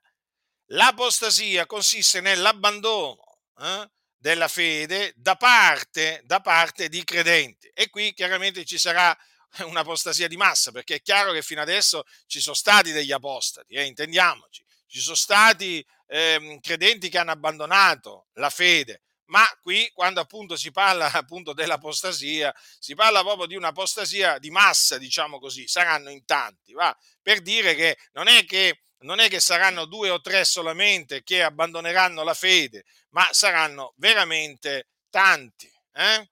[0.67, 7.69] l'apostasia consiste nell'abbandono eh, della fede da parte, da parte di credenti.
[7.73, 9.17] E qui chiaramente ci sarà
[9.65, 13.86] un'apostasia di massa, perché è chiaro che fino adesso ci sono stati degli apostati, eh,
[13.86, 20.55] intendiamoci, ci sono stati eh, credenti che hanno abbandonato la fede, ma qui quando appunto
[20.55, 26.25] si parla appunto dell'apostasia, si parla proprio di un'apostasia di massa, diciamo così, saranno in
[26.25, 26.95] tanti, va?
[27.21, 31.41] per dire che non è che non è che saranno due o tre solamente che
[31.41, 36.29] abbandoneranno la fede, ma saranno veramente tanti, eh?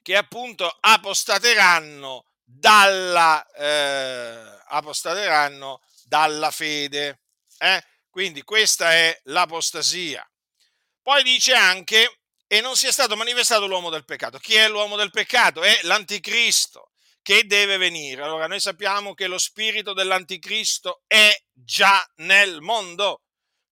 [0.00, 7.20] che appunto apostateranno dalla, eh, apostateranno dalla fede.
[7.58, 7.84] Eh?
[8.08, 10.26] Quindi questa è l'apostasia.
[11.08, 14.36] Poi dice anche, e non sia stato manifestato l'uomo del peccato.
[14.36, 15.62] Chi è l'uomo del peccato?
[15.62, 16.90] È l'anticristo
[17.22, 18.20] che deve venire.
[18.22, 23.22] Allora noi sappiamo che lo spirito dell'anticristo è già nel mondo,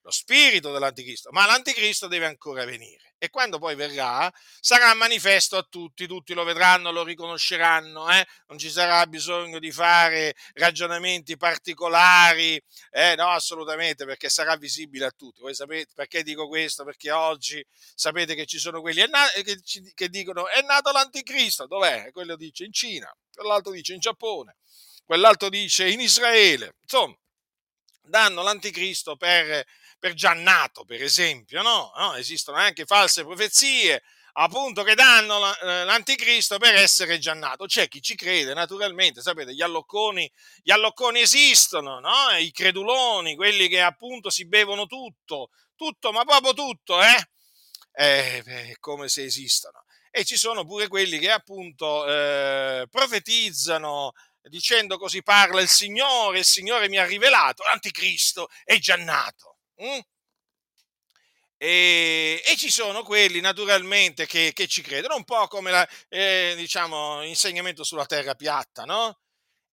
[0.01, 5.67] lo spirito dell'anticristo, ma l'anticristo deve ancora venire e quando poi verrà sarà manifesto a
[5.69, 8.27] tutti, tutti lo vedranno, lo riconosceranno, eh?
[8.49, 13.15] non ci sarà bisogno di fare ragionamenti particolari, eh?
[13.17, 15.41] no assolutamente perché sarà visibile a tutti.
[15.41, 16.85] Voi sapete perché dico questo?
[16.85, 19.05] Perché oggi sapete che ci sono quelli
[19.43, 19.61] che,
[19.95, 22.11] che dicono è nato l'anticristo, dov'è?
[22.13, 24.57] Quello dice in Cina, quell'altro dice in Giappone,
[25.05, 27.17] quell'altro dice in Israele, insomma
[28.09, 29.65] danno l'anticristo per
[30.07, 31.93] per Giannato, per esempio, no?
[31.97, 32.15] no?
[32.15, 37.67] Esistono anche false profezie, appunto, che danno eh, l'anticristo per essere Giannato.
[37.67, 40.31] C'è chi ci crede, naturalmente, sapete, gli allocconi,
[40.63, 42.31] gli allocconi esistono, no?
[42.39, 47.29] I creduloni, quelli che appunto si bevono tutto, tutto, ma proprio tutto, eh?
[47.93, 49.87] eh come se esistono.
[50.13, 54.13] E ci sono pure quelli che appunto eh, profetizzano
[54.49, 59.56] dicendo così parla il Signore, il Signore mi ha rivelato, l'anticristo è Giannato.
[59.83, 59.99] Mm?
[61.59, 66.53] E, e, ci sono quelli naturalmente che, che ci credono, un po' come la, eh,
[66.57, 69.19] diciamo, l'insegnamento sulla terra piatta, no?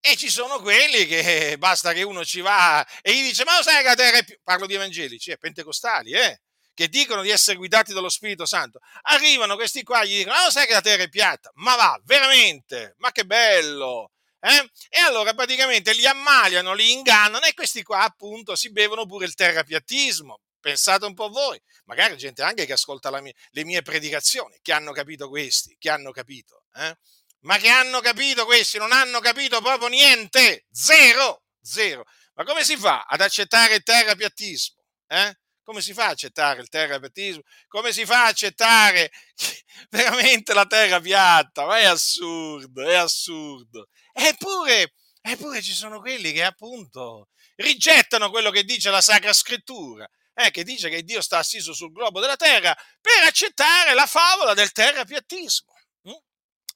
[0.01, 3.63] E ci sono quelli che basta che uno ci va e gli dice: Ma lo
[3.63, 4.37] sai che la terra è più.
[4.43, 6.41] Parlo di evangelici, eh, pentecostali, eh,
[6.75, 8.81] che dicono di essere guidati dallo Spirito Santo.
[9.03, 11.51] Arrivano questi qua e gli dicono: Ma lo sai che la terra è piatta?
[11.55, 12.95] Ma va, veramente?
[12.99, 14.11] Ma che bello!
[14.45, 14.71] Eh?
[14.89, 19.35] E allora praticamente li ammaliano, li ingannano e questi qua appunto si bevono pure il
[19.35, 20.41] terrapiattismo.
[20.59, 24.93] Pensate un po' voi, magari gente anche che ascolta mia, le mie predicazioni, che hanno
[24.93, 26.97] capito questi, che hanno capito, eh?
[27.41, 32.05] ma che hanno capito questi, non hanno capito proprio niente, zero, zero.
[32.35, 34.83] Ma come si fa ad accettare il terrapiattismo?
[35.09, 35.37] Eh?
[35.63, 37.43] Come si fa a accettare il terrapiattismo?
[37.69, 39.13] Come si fa a accettare
[39.91, 41.67] veramente la terra piatta?
[41.67, 43.89] Ma è assurdo, è assurdo.
[44.13, 50.51] Eppure, eppure ci sono quelli che appunto rigettano quello che dice la Sacra Scrittura, eh,
[50.51, 54.73] che dice che Dio sta assiso sul globo della terra per accettare la favola del
[54.73, 55.73] terrapiattismo.
[56.09, 56.13] Mm?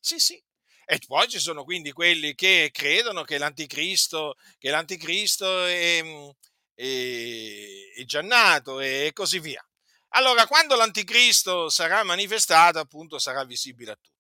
[0.01, 0.43] Sì, sì.
[0.89, 6.01] E poi ci sono quindi quelli che credono che l'anticristo, che l'anticristo è,
[6.77, 9.67] è, è già nato e così via.
[10.11, 14.17] Allora, quando l'anticristo sarà manifestato, appunto, sarà visibile a tutti.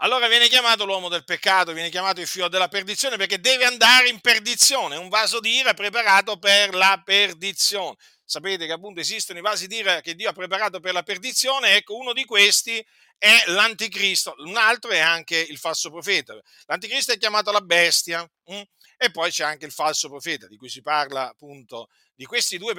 [0.00, 4.08] Allora viene chiamato l'uomo del peccato, viene chiamato il figlio della perdizione perché deve andare
[4.08, 7.96] in perdizione, un vaso di ira preparato per la perdizione.
[8.22, 11.76] Sapete che appunto esistono i vasi di ira che Dio ha preparato per la perdizione,
[11.76, 12.84] ecco uno di questi
[13.16, 16.38] è l'anticristo, un altro è anche il falso profeta.
[16.66, 18.28] L'anticristo è chiamato la bestia?
[18.52, 18.60] Mm?
[18.96, 22.74] E poi c'è anche il falso profeta di cui si parla appunto di questi due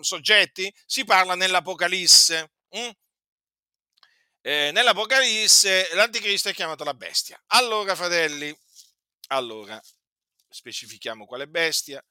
[0.00, 2.52] soggetti, si parla nell'Apocalisse.
[2.76, 2.90] Mm?
[4.42, 7.40] Eh, Nell'Apocalisse l'anticristo è chiamato la bestia.
[7.48, 8.56] Allora, fratelli,
[9.28, 9.80] allora
[10.48, 12.04] specifichiamo quale bestia,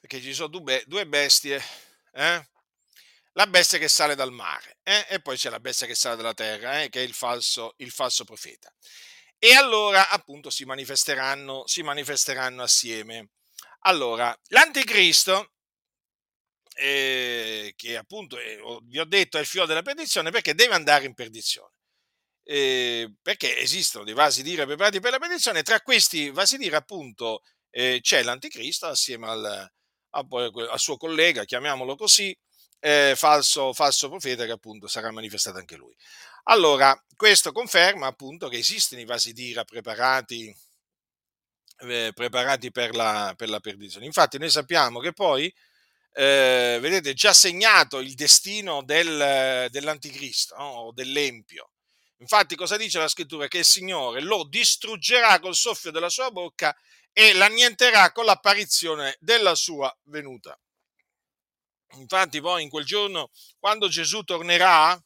[0.00, 1.62] perché ci sono due bestie.
[2.12, 2.48] Eh?
[3.36, 5.06] la bestia che sale dal mare eh?
[5.10, 6.88] e poi c'è la bestia che sale dalla terra, eh?
[6.88, 8.72] che è il falso, il falso, profeta.
[9.38, 13.30] E allora appunto si manifesteranno, si manifesteranno assieme.
[13.80, 15.52] Allora, l'anticristo,
[16.74, 21.04] eh, che appunto è, vi ho detto è il figlio della perdizione, perché deve andare
[21.04, 21.72] in perdizione.
[22.42, 27.42] Eh, perché esistono dei vasi d'ira preparati per la perdizione, tra questi vasi d'ira appunto
[27.70, 29.70] eh, c'è l'anticristo assieme al,
[30.10, 32.36] al suo collega, chiamiamolo così,
[32.80, 35.94] eh, falso, falso profeta che appunto sarà manifestato anche lui.
[36.48, 40.54] Allora, questo conferma appunto che esistono i vasi d'ira preparati,
[41.78, 44.06] eh, preparati per, la, per, la, perdizione.
[44.06, 45.52] Infatti noi sappiamo che poi,
[46.12, 50.64] eh, vedete, già segnato il destino del, dell'anticristo no?
[50.64, 51.70] o dell'empio.
[52.18, 53.48] Infatti cosa dice la scrittura?
[53.48, 56.74] Che il Signore lo distruggerà col soffio della sua bocca
[57.12, 60.56] e l'annienterà con l'apparizione della sua venuta.
[61.94, 64.96] Infatti poi in quel giorno, quando Gesù tornerà,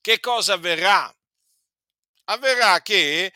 [0.00, 1.14] che cosa avverrà?
[2.24, 3.32] Avverrà che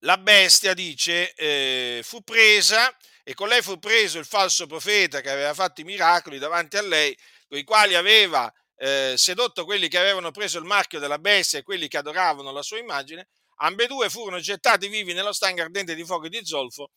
[0.00, 5.30] la bestia, dice, eh, fu presa e con lei fu preso il falso profeta che
[5.30, 7.16] aveva fatto i miracoli davanti a lei,
[7.48, 11.62] con i quali aveva eh, sedotto quelli che avevano preso il marchio della bestia e
[11.62, 16.26] quelli che adoravano la sua immagine, ambedue furono gettati vivi nello stagno ardente di fuoco
[16.26, 16.90] e di zolfo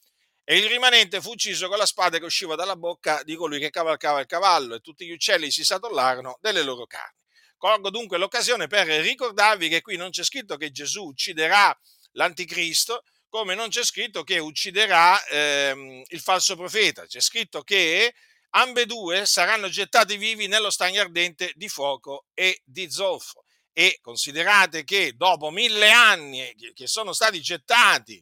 [0.43, 3.69] e il rimanente fu ucciso con la spada che usciva dalla bocca di colui che
[3.69, 7.20] cavalcava il cavallo e tutti gli uccelli si satollarono delle loro carni.
[7.62, 11.71] Colgo dunque l'occasione per ricordarvi che qui non c'è scritto che Gesù ucciderà
[12.13, 18.15] l'anticristo, come non c'è scritto che ucciderà ehm, il falso profeta, c'è scritto che
[18.50, 23.43] ambedue saranno gettati vivi nello stagno ardente di fuoco e di zolfo.
[23.71, 28.19] E considerate che dopo mille anni che sono stati gettati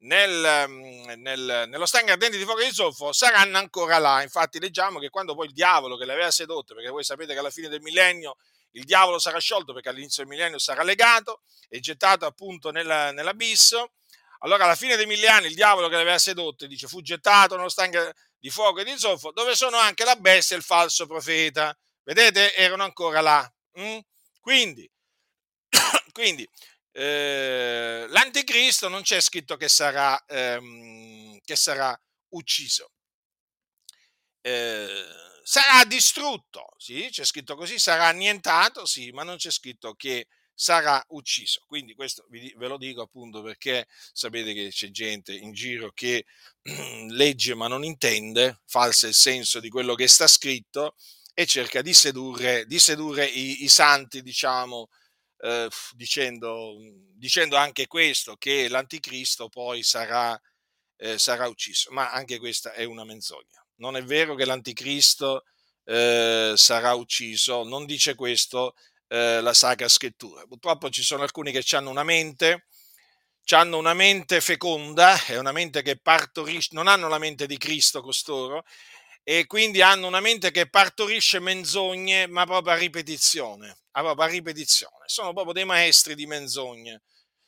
[0.00, 0.68] nel,
[1.16, 4.20] nel, nello stagno ardente di fuoco e di zolfo saranno ancora là.
[4.20, 7.38] Infatti leggiamo che quando poi il diavolo che le aveva sedotte, perché voi sapete che
[7.38, 8.36] alla fine del millennio
[8.74, 13.92] il diavolo sarà sciolto perché all'inizio del millennio sarà legato e gettato appunto nella, nell'abisso,
[14.40, 17.56] allora alla fine dei mille anni il diavolo che le aveva sedotte, dice, fu gettato
[17.56, 21.06] nello stagno di fuoco e di zolfo, dove sono anche la bestia e il falso
[21.06, 21.76] profeta.
[22.02, 22.54] Vedete?
[22.54, 23.54] Erano ancora là.
[23.78, 23.98] Mm?
[24.40, 24.88] Quindi,
[26.12, 26.48] quindi
[26.92, 31.98] eh, l'anticristo non c'è scritto che sarà, ehm, che sarà
[32.34, 32.90] ucciso.
[34.42, 35.04] Eh,
[35.44, 41.04] sarà distrutto, sì, c'è scritto così, sarà annientato, sì, ma non c'è scritto che sarà
[41.08, 41.64] ucciso.
[41.66, 46.24] Quindi questo ve lo dico appunto perché sapete che c'è gente in giro che
[47.10, 50.94] legge ma non intende, falsa il senso di quello che sta scritto
[51.34, 54.88] e cerca di sedurre, di sedurre i, i santi, diciamo,
[55.38, 56.76] eh, dicendo,
[57.16, 60.40] dicendo, anche questo, che l'anticristo poi sarà,
[60.96, 61.90] eh, sarà, ucciso.
[61.92, 63.63] Ma anche questa è una menzogna.
[63.76, 65.44] Non è vero che l'anticristo
[65.84, 68.74] eh, sarà ucciso, non dice questo
[69.08, 70.44] eh, la Sacra Scrittura.
[70.46, 72.66] Purtroppo ci sono alcuni che hanno una mente
[73.50, 78.00] hanno una mente feconda, è una mente che partorisce, non hanno la mente di Cristo
[78.00, 78.64] costoro,
[79.22, 85.04] e quindi hanno una mente che partorisce menzogne, ma proprio a ripetizione, proprio a ripetizione.
[85.06, 87.02] Sono proprio dei maestri di menzogne.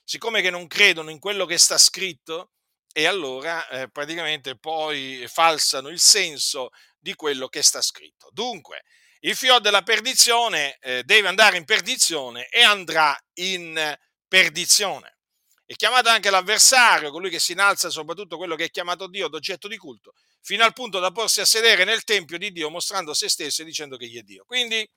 [0.04, 2.52] Siccome che non credono in quello che sta scritto,
[2.98, 8.30] e allora eh, praticamente poi falsano il senso di quello che sta scritto.
[8.32, 8.84] Dunque,
[9.20, 13.94] il fior della perdizione eh, deve andare in perdizione e andrà in
[14.26, 15.18] perdizione.
[15.66, 19.68] è chiamato anche l'avversario, colui che si innalza soprattutto quello che è chiamato Dio d'oggetto
[19.68, 23.28] di culto, fino al punto da porsi a sedere nel Tempio di Dio mostrando se
[23.28, 24.44] stesso e dicendo che egli è Dio.
[24.46, 24.88] Quindi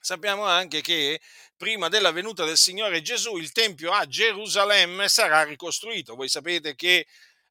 [0.00, 1.20] sappiamo anche che
[1.56, 6.14] prima della venuta del Signore Gesù il Tempio a Gerusalemme sarà ricostruito.
[6.14, 7.06] Voi sapete che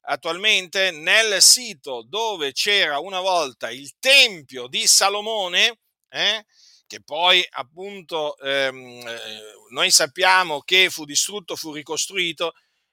[0.08, 5.78] attualmente nel sito dove c'era una volta il Tempio di Salomone,
[6.08, 6.44] eh,
[6.86, 9.40] che poi appunto ehm, eh,
[9.70, 12.52] noi sappiamo che fu distrutto, fu ricostruito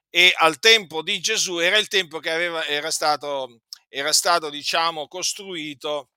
[0.10, 5.08] e al tempo di Gesù era il tempio che aveva, era stato, era stato diciamo,
[5.08, 6.10] costruito,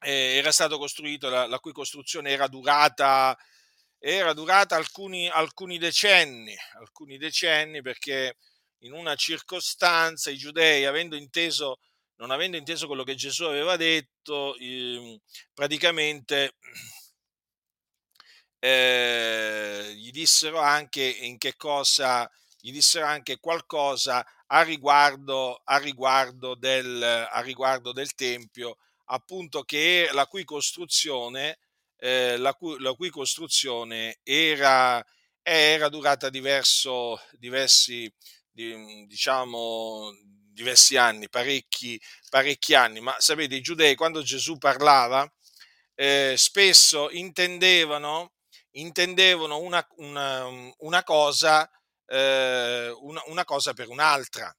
[0.00, 3.36] eh, era stato costruito la, la, cui costruzione era durata,
[3.98, 8.36] era durata alcuni, alcuni decenni, alcuni decenni perché
[8.80, 11.80] in una circostanza i giudei, avendo inteso
[12.20, 15.20] non avendo inteso quello che Gesù aveva detto, eh,
[15.54, 16.56] praticamente
[18.58, 26.54] eh, gli dissero anche in che cosa, gli dissero anche qualcosa a riguardo, a riguardo,
[26.54, 28.76] del, a riguardo del Tempio,
[29.12, 31.58] appunto che la cui costruzione,
[31.96, 35.04] eh, la cui, la cui costruzione era,
[35.42, 38.12] era durata diverso, diversi,
[38.52, 40.10] diciamo,
[40.52, 45.30] diversi anni, parecchi, parecchi anni, ma sapete, i giudei quando Gesù parlava
[45.94, 48.32] eh, spesso intendevano,
[48.72, 50.46] intendevano una, una,
[50.78, 51.68] una, cosa,
[52.06, 54.54] eh, una, una, cosa, per un'altra.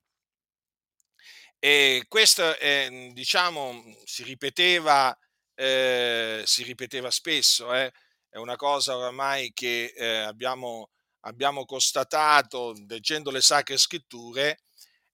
[1.64, 5.16] E questo, eh, diciamo, si ripeteva,
[5.54, 7.92] eh, si ripeteva spesso, eh.
[8.30, 10.90] è una cosa oramai che eh, abbiamo,
[11.20, 14.58] abbiamo constatato leggendo le sacre scritture,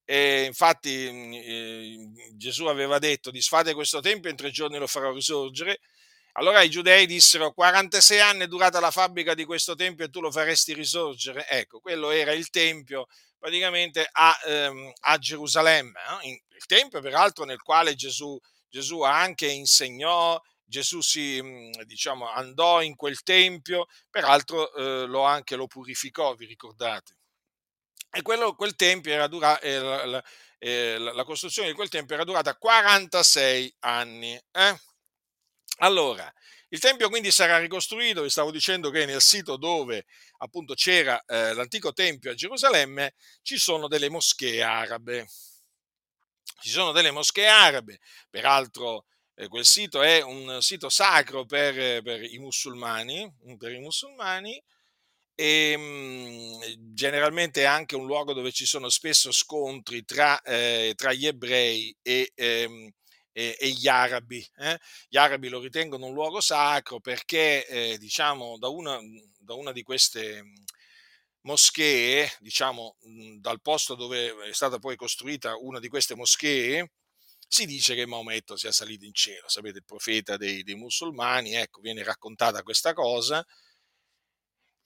[0.06, 5.80] infatti mm, eh, Gesù aveva detto disfate questo tempio in tre giorni lo farò risorgere.
[6.34, 10.22] Allora i giudei dissero 46 anni è durata la fabbrica di questo tempio e tu
[10.22, 11.45] lo faresti risorgere.
[11.50, 13.08] Ecco, quello era il tempio
[13.38, 16.00] praticamente a, ehm, a Gerusalemme.
[16.24, 16.30] Eh?
[16.56, 18.38] Il tempio peraltro nel quale Gesù,
[18.70, 25.56] Gesù anche insegnò, Gesù si, mm, diciamo, andò in quel tempio, peraltro eh, lo anche
[25.56, 27.16] lo purificò, vi ricordate?
[28.12, 30.24] E quello, quel tempio era dura, eh, la,
[30.60, 34.34] eh, la, costruzione di quel tempio era durata 46 anni.
[34.52, 34.80] Eh?
[35.78, 36.32] Allora,
[36.70, 40.06] il tempio quindi sarà ricostruito, vi stavo dicendo che nel sito dove
[40.40, 45.28] appunto c'era eh, l'antico tempio a Gerusalemme ci sono delle moschee arabe.
[46.60, 48.00] Ci sono delle moschee arabe,
[48.30, 49.06] peraltro
[49.36, 54.62] eh, quel sito è un sito sacro per, per i musulmani, per i musulmani
[55.36, 61.14] e mh, generalmente è anche un luogo dove ci sono spesso scontri tra, eh, tra
[61.14, 62.90] gli ebrei e, ehm,
[63.38, 64.44] e, e gli arabi.
[64.58, 64.80] Eh?
[65.08, 69.00] Gli arabi lo ritengono un luogo sacro perché, eh, diciamo, da una,
[69.38, 70.42] da una, di queste
[71.42, 72.98] moschee, diciamo,
[73.40, 76.94] dal posto dove è stata poi costruita una di queste moschee,
[77.48, 81.80] si dice che Maometto sia salito in cielo, sapete, il profeta dei, dei musulmani, ecco,
[81.80, 83.46] viene raccontata questa cosa,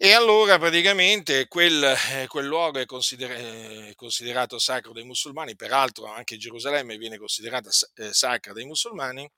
[0.03, 6.05] e allora praticamente quel, eh, quel luogo è, consider- eh, considerato sacro dai musulmani, peraltro
[6.05, 9.29] anche Gerusalemme viene considerata eh, sacra dai musulmani,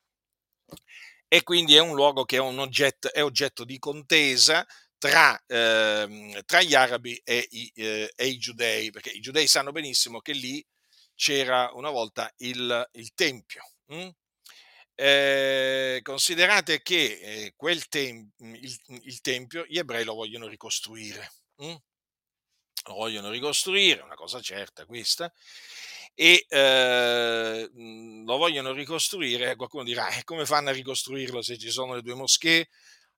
[1.27, 4.65] e quindi è un luogo che è, un oggetto, è oggetto di contesa
[4.97, 9.73] tra, eh, tra gli arabi e i, eh, e i, giudei, perché i giudei sanno
[9.73, 10.65] benissimo che lì
[11.13, 13.63] c'era una volta il, il Tempio.
[13.87, 14.09] Hm?
[14.95, 21.31] Eh, considerate che eh, quel tem- il, il, tempio gli ebrei lo vogliono ricostruire.
[21.57, 21.75] Hm?
[22.87, 25.31] Lo vogliono ricostruire, una cosa certa questa,
[26.13, 29.55] e eh, lo vogliono ricostruire.
[29.55, 32.67] Qualcuno dirà: eh, come fanno a ricostruirlo se ci sono le due moschee?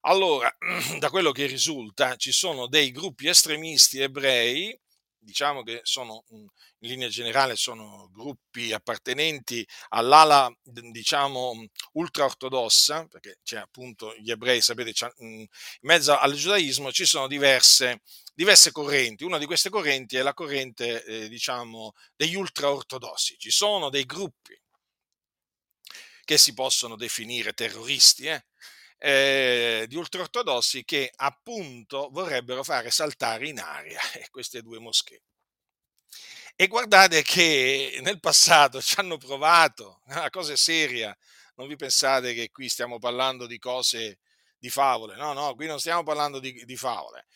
[0.02, 0.56] Allora,
[1.00, 4.78] da quello che risulta, ci sono dei gruppi estremisti ebrei
[5.26, 6.48] diciamo che sono in
[6.80, 15.46] linea generale sono gruppi appartenenti all'ala diciamo ultraortodossa perché c'è appunto gli ebrei sapete in
[15.82, 18.02] mezzo al giudaismo ci sono diverse,
[18.34, 23.90] diverse correnti una di queste correnti è la corrente eh, diciamo degli ultraortodossi ci sono
[23.90, 24.58] dei gruppi
[26.24, 28.46] che si possono definire terroristi eh?
[28.98, 34.00] Eh, di ultraortodossi che appunto vorrebbero fare saltare in aria
[34.32, 35.22] queste due moschee.
[36.56, 41.16] E guardate che nel passato ci hanno provato, una cosa è seria,
[41.56, 44.20] non vi pensate che qui stiamo parlando di cose
[44.58, 47.28] di favole, no, no, qui non stiamo parlando di, di favole.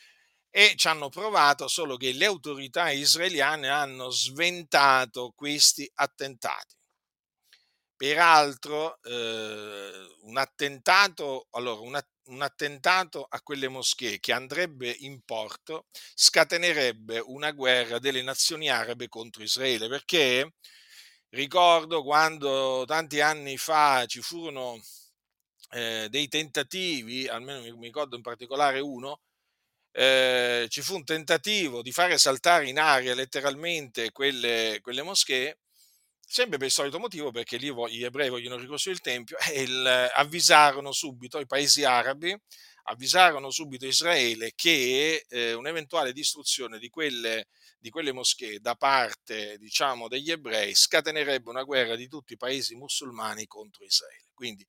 [0.50, 6.79] E ci hanno provato, solo che le autorità israeliane hanno sventato questi attentati
[8.00, 15.88] Peraltro, eh, un attentato, allora, un, un attentato a quelle moschee che andrebbe in porto
[16.14, 20.54] scatenerebbe una guerra delle nazioni arabe contro Israele, perché
[21.32, 24.80] ricordo quando tanti anni fa ci furono
[25.72, 29.20] eh, dei tentativi, almeno mi, ricordo in particolare uno,
[29.92, 35.58] eh, ci fu un tentativo di fare saltare in aria letteralmente quelle, quelle moschee
[36.32, 40.12] sempre per il solito motivo, perché lì gli ebrei vogliono ricostruire il Tempio, e il,
[40.14, 42.38] avvisarono subito i paesi arabi,
[42.84, 47.48] avvisarono subito Israele che eh, un'eventuale distruzione di quelle,
[47.80, 52.76] di quelle moschee da parte, diciamo, degli ebrei scatenerebbe una guerra di tutti i paesi
[52.76, 54.30] musulmani contro Israele.
[54.36, 54.66] Quindi,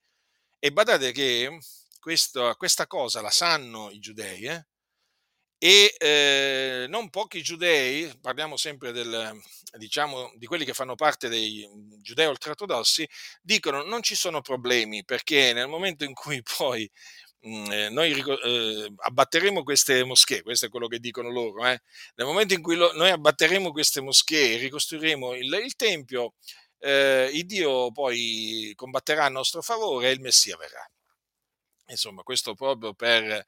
[0.59, 1.59] e badate che
[2.01, 4.67] questo, questa cosa la sanno i giudei, eh?
[5.63, 9.39] E eh, non pochi giudei, parliamo sempre del,
[9.77, 11.69] diciamo, di quelli che fanno parte dei
[12.01, 13.07] giudei ultraortodossi,
[13.43, 16.91] dicono non ci sono problemi perché nel momento in cui poi
[17.41, 18.11] mh, mm, eh, noi
[18.43, 21.79] eh, abbatteremo queste moschee, questo è quello che dicono loro, eh,
[22.15, 26.37] nel momento in cui lo, noi abbatteremo queste moschee e ricostruiremo il, il Tempio,
[26.79, 30.89] eh, il Dio poi combatterà a nostro favore e il Messia verrà.
[31.89, 33.45] Insomma, questo proprio per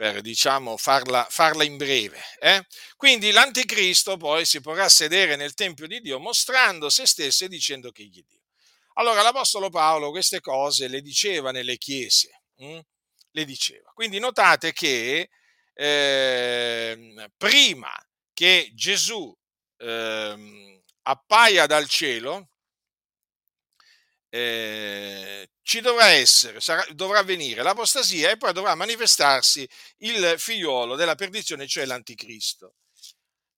[0.00, 2.18] per diciamo, farla, farla in breve.
[2.38, 2.64] Eh?
[2.96, 7.90] Quindi l'anticristo poi si potrà sedere nel Tempio di Dio mostrando se stesso e dicendo
[7.90, 8.40] che gli Dio.
[8.94, 12.78] Allora l'Apostolo Paolo queste cose le diceva nelle chiese, hm?
[13.30, 13.90] le diceva.
[13.92, 15.28] Quindi notate che
[15.74, 17.92] eh, prima
[18.32, 19.36] che Gesù
[19.76, 22.49] eh, appaia dal cielo,
[24.30, 29.68] eh, ci dovrà essere, sarà, dovrà venire l'apostasia e poi dovrà manifestarsi
[29.98, 32.74] il figliuolo della perdizione, cioè l'anticristo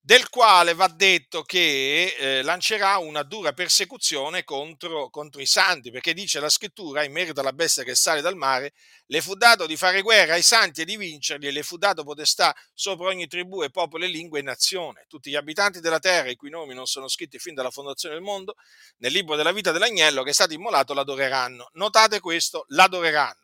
[0.05, 6.13] del quale va detto che eh, lancerà una dura persecuzione contro, contro, i santi, perché
[6.13, 8.73] dice la scrittura, in merito alla bestia che sale dal mare,
[9.07, 12.03] le fu dato di fare guerra ai santi e di vincerli, e le fu dato
[12.03, 15.05] potestà sopra ogni tribù e popolo e lingua e nazione.
[15.07, 18.25] Tutti gli abitanti della terra, i cui nomi non sono scritti fin dalla fondazione del
[18.25, 18.57] mondo,
[18.99, 21.71] nel libro della vita dell'agnello che è stato immolato, l'adoreranno.
[21.75, 23.42] Notate questo, l'adoreranno.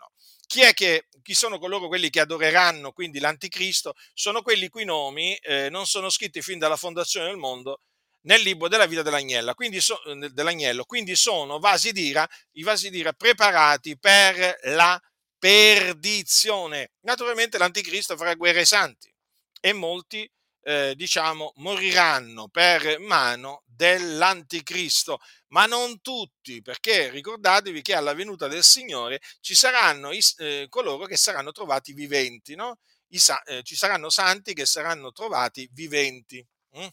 [0.49, 3.93] Chi, che, chi sono coloro quelli che adoreranno quindi l'anticristo?
[4.15, 7.83] Sono quelli cui nomi eh, non sono scritti fin dalla fondazione del mondo
[8.23, 10.01] nel libro della vita dell'agnello, quindi, so,
[10.33, 14.99] dell'agnello, quindi sono vasi d'ira, i vasi d'ira preparati per la
[15.39, 16.93] perdizione.
[17.01, 19.13] Naturalmente l'anticristo farà guerra ai santi
[19.61, 20.31] e molti
[20.69, 28.63] eh, diciamo, moriranno per mano dell'anticristo, ma non tutti, perché ricordatevi che alla venuta del
[28.63, 32.81] Signore ci saranno i, eh, coloro che saranno trovati viventi, no?
[33.09, 36.47] I, eh, ci saranno santi che saranno trovati viventi.
[36.77, 36.87] Mm?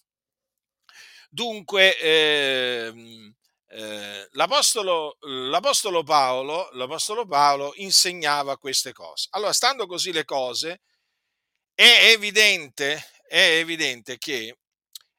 [1.29, 3.35] Dunque, ehm,
[3.67, 9.27] eh, l'apostolo, l'apostolo, Paolo, l'apostolo Paolo insegnava queste cose.
[9.31, 10.79] Allora, stando così le cose,
[11.73, 14.57] è evidente, è evidente che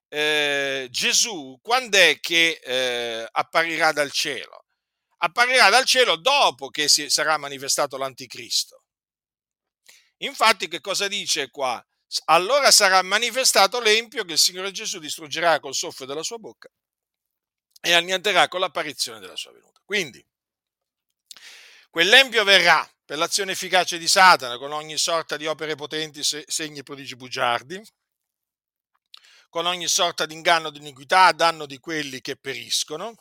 [0.09, 4.64] eh, Gesù quando è che eh, apparirà dal cielo?
[5.18, 8.82] Apparirà dal cielo dopo che si sarà manifestato l'anticristo.
[10.18, 11.84] Infatti che cosa dice qua?
[12.26, 16.68] Allora sarà manifestato l'empio che il Signore Gesù distruggerà col soffio della sua bocca
[17.80, 19.80] e annienterà con l'apparizione della sua venuta.
[19.84, 20.24] Quindi,
[21.91, 27.14] quell'empio verrà per l'azione efficace di Satana con ogni sorta di opere potenti, segni, prodigi,
[27.14, 27.80] bugiardi,
[29.49, 33.14] con ogni sorta di inganno di iniquità a danno di quelli che periscono.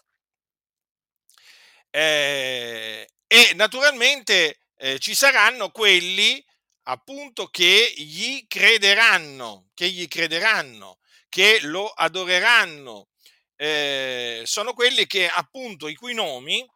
[1.92, 6.44] Eh, e naturalmente eh, ci saranno quelli
[6.84, 11.00] appunto che gli crederanno, che gli crederanno,
[11.30, 13.10] che lo adoreranno.
[13.56, 16.68] Eh, sono quelli che appunto i cui nomi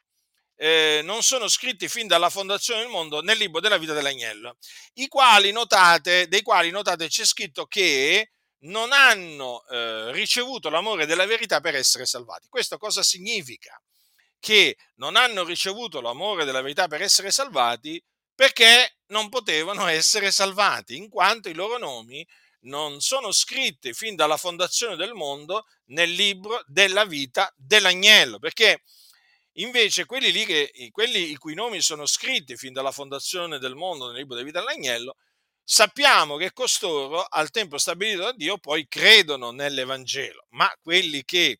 [0.61, 4.57] eh, non sono scritti fin dalla fondazione del mondo nel libro della vita dell'agnello,
[4.95, 8.31] i quali notate, dei quali notate c'è scritto che
[8.63, 12.47] non hanno eh, ricevuto l'amore della verità per essere salvati.
[12.49, 13.81] Questo cosa significa?
[14.37, 18.03] Che non hanno ricevuto l'amore della verità per essere salvati
[18.35, 22.25] perché non potevano essere salvati, in quanto i loro nomi
[22.63, 28.83] non sono scritti fin dalla fondazione del mondo nel libro della vita dell'agnello, perché
[29.53, 34.07] invece quelli, lì che, quelli i cui nomi sono scritti fin dalla fondazione del mondo
[34.07, 35.15] nel libro della vita dell'agnello
[35.63, 41.59] sappiamo che costoro al tempo stabilito da Dio poi credono nell'Evangelo, ma quelli che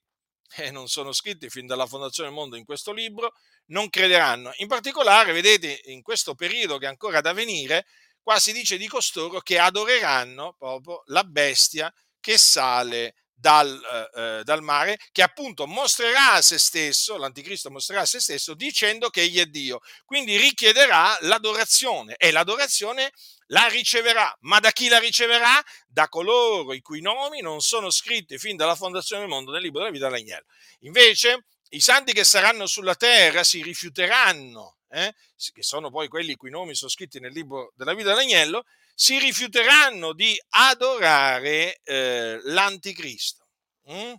[0.55, 3.33] eh, non sono scritti fin dalla fondazione del mondo in questo libro
[3.67, 4.51] non crederanno.
[4.57, 7.85] In particolare, vedete, in questo periodo che è ancora da venire,
[8.19, 14.61] qua si dice di costoro che adoreranno proprio la bestia che sale dal, eh, dal,
[14.61, 19.39] mare, che appunto mostrerà a se stesso, l'anticristo mostrerà a se stesso dicendo che egli
[19.39, 19.79] è Dio.
[20.05, 23.11] Quindi richiederà l'adorazione e l'adorazione
[23.47, 24.35] la riceverà.
[24.41, 25.63] Ma da chi la riceverà?
[25.87, 29.79] Da coloro i cui nomi non sono scritti fin dalla fondazione del mondo nel libro
[29.79, 30.45] della vita dell'agnello.
[30.79, 35.13] Invece i santi che saranno sulla terra si rifiuteranno, eh,
[35.53, 38.65] che sono poi quelli i cui nomi sono scritti nel libro della vita dell'agnello,
[39.01, 43.47] si rifiuteranno di adorare eh, l'anticristo.
[43.89, 44.13] Mm?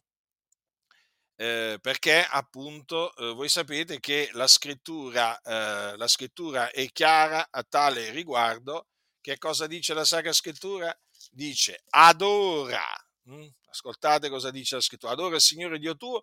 [1.36, 7.62] Eh, perché appunto eh, voi sapete che la scrittura, eh, la scrittura è chiara a
[7.62, 8.86] tale riguardo.
[9.20, 10.98] Che cosa dice la Sacra Scrittura?
[11.30, 12.82] Dice adora.
[13.28, 13.48] Mm?
[13.68, 15.12] Ascoltate cosa dice la scrittura.
[15.12, 16.22] Adora il Signore Dio tuo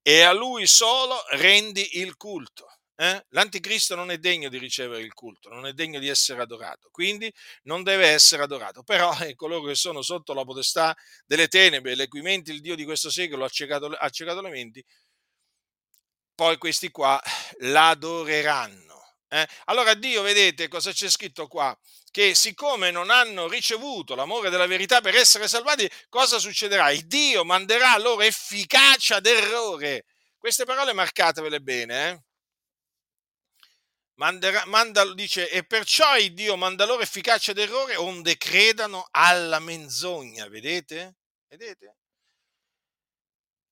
[0.00, 3.24] e a Lui solo rendi il culto eh?
[3.28, 7.32] l'anticristo non è degno di ricevere il culto, non è degno di essere adorato, quindi
[7.62, 8.82] non deve essere adorato.
[8.82, 12.74] Però eh, coloro che sono sotto la potestà delle tenebre, le cui menti il Dio
[12.74, 14.84] di questo secolo ha ciecato, ha le menti,
[16.34, 17.22] poi questi qua
[17.60, 18.86] l'adoreranno.
[19.28, 19.46] Eh?
[19.66, 21.76] Allora Dio, vedete cosa c'è scritto qua?
[22.10, 26.90] Che siccome non hanno ricevuto l'amore della verità per essere salvati, cosa succederà?
[26.90, 30.04] Il Dio manderà loro efficacia d'errore.
[30.36, 32.22] Queste parole marcatevele bene, eh?
[34.18, 40.48] Manderà, manda, dice, e perciò il Dio manda loro efficacia d'errore onde credano alla menzogna,
[40.48, 41.16] vedete?
[41.48, 41.96] Vedete?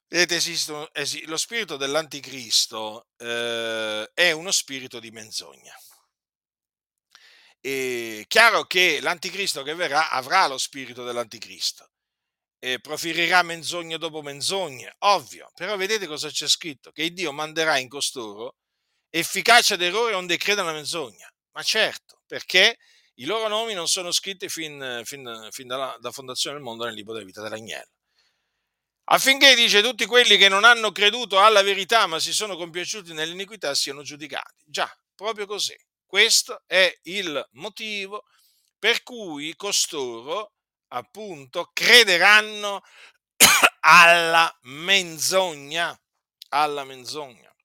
[0.09, 5.75] Vedete, esiste, esiste, lo spirito dell'anticristo eh, è uno spirito di menzogna.
[7.61, 11.91] È chiaro che l'anticristo che verrà avrà lo spirito dell'anticristo
[12.61, 16.93] e proferirà menzogna dopo menzogna, ovvio, però vedete cosa c'è scritto?
[16.93, 18.55] Che Dio manderà in costoro
[19.19, 21.31] efficacia d'errore onde credano alla menzogna.
[21.53, 22.79] Ma certo, perché
[23.15, 26.95] i loro nomi non sono scritti fin, fin, fin dalla, dalla fondazione del mondo nel
[26.95, 27.91] libro della vita dell'agnello.
[29.09, 33.75] Affinché, dice, tutti quelli che non hanno creduto alla verità ma si sono compiaciuti nell'iniquità
[33.75, 34.65] siano giudicati.
[34.67, 35.77] Già, proprio così.
[36.05, 38.25] Questo è il motivo
[38.79, 40.53] per cui costoro,
[40.89, 42.83] appunto, crederanno
[43.81, 45.99] alla menzogna.
[46.49, 47.56] Alla menzogna.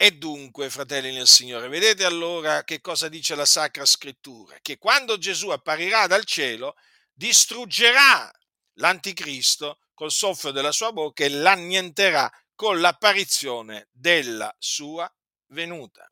[0.00, 4.56] E dunque, fratelli nel Signore, vedete allora che cosa dice la Sacra Scrittura?
[4.62, 6.76] Che quando Gesù apparirà dal cielo,
[7.12, 8.30] distruggerà
[8.74, 15.12] l'anticristo col soffio della sua bocca e l'annienterà con l'apparizione della sua
[15.48, 16.08] venuta.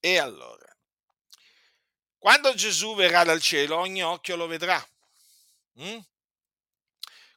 [0.00, 0.70] E allora,
[2.18, 4.86] quando Gesù verrà dal cielo, ogni occhio lo vedrà.
[5.80, 5.98] Mm?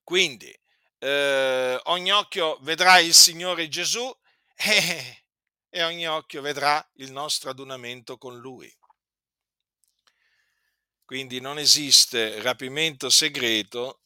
[0.04, 0.54] Quindi,
[1.00, 4.14] eh, ogni occhio vedrà il Signore Gesù
[4.54, 5.23] e
[5.76, 8.72] e ogni occhio vedrà il nostro adunamento con lui.
[11.04, 14.02] Quindi non esiste rapimento segreto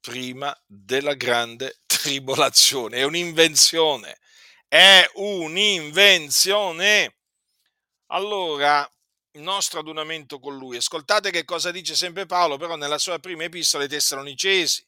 [0.00, 4.20] prima della grande tribolazione, è un'invenzione,
[4.66, 7.16] è un'invenzione.
[8.06, 8.90] Allora,
[9.32, 13.44] il nostro adunamento con lui, ascoltate che cosa dice sempre Paolo, però nella sua prima
[13.44, 14.82] epistola ai Tessalonicesi,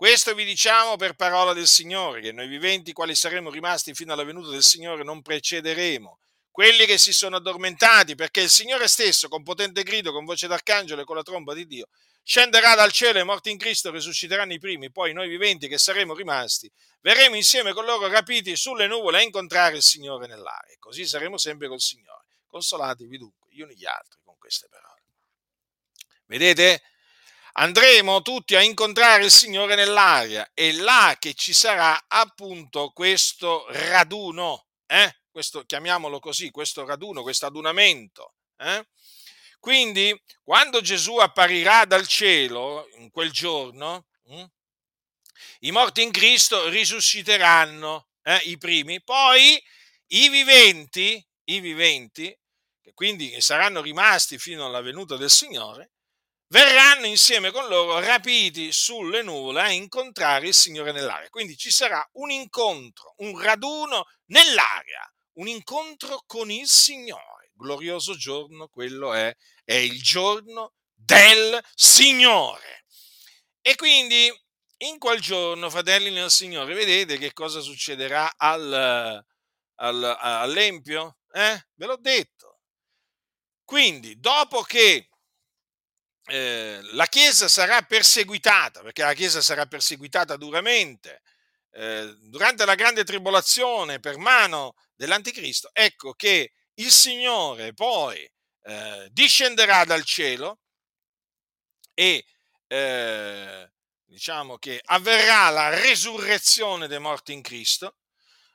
[0.00, 4.24] questo vi diciamo per parola del Signore, che noi viventi, quali saremo rimasti fino alla
[4.24, 6.20] venuta del Signore, non precederemo
[6.50, 11.02] quelli che si sono addormentati, perché il Signore stesso, con potente grido, con voce d'arcangelo
[11.02, 11.88] e con la tromba di Dio,
[12.22, 16.14] scenderà dal cielo e morti in Cristo risusciteranno i primi, poi noi viventi che saremo
[16.14, 16.72] rimasti,
[17.02, 20.76] verremo insieme con loro rapiti sulle nuvole a incontrare il Signore nell'aria.
[20.78, 22.24] Così saremo sempre col Signore.
[22.46, 25.02] Consolatevi dunque gli uni gli altri con queste parole.
[26.24, 26.84] Vedete?
[27.52, 34.66] Andremo tutti a incontrare il Signore nell'aria e là che ci sarà appunto questo raduno,
[34.86, 35.20] eh?
[35.30, 38.34] questo, chiamiamolo così, questo raduno, questo adunamento.
[38.56, 38.86] Eh?
[39.58, 44.46] Quindi, quando Gesù apparirà dal cielo in quel giorno, hm,
[45.60, 49.62] i morti in Cristo risusciteranno, eh, i primi, poi
[50.08, 52.34] i viventi, i viventi,
[52.94, 55.92] quindi saranno rimasti fino alla venuta del Signore,
[56.50, 61.28] verranno insieme con loro rapiti sulle nuvole a incontrare il Signore nell'aria.
[61.30, 67.50] Quindi ci sarà un incontro, un raduno nell'aria, un incontro con il Signore.
[67.52, 69.34] Glorioso giorno, quello è,
[69.64, 72.84] è il giorno del Signore.
[73.60, 74.32] E quindi
[74.78, 79.22] in quel giorno, fratelli nel Signore, vedete che cosa succederà al,
[79.74, 81.18] al, all'Empio?
[81.32, 81.66] Eh?
[81.74, 82.60] Ve l'ho detto.
[83.62, 85.09] Quindi, dopo che
[86.26, 91.22] eh, la Chiesa sarà perseguitata, perché la Chiesa sarà perseguitata duramente
[91.72, 98.28] eh, durante la grande tribolazione per mano dell'Anticristo, ecco che il Signore poi
[98.62, 100.60] eh, discenderà dal cielo
[101.94, 102.24] e
[102.66, 103.70] eh,
[104.04, 107.96] diciamo che avverrà la resurrezione dei morti in Cristo,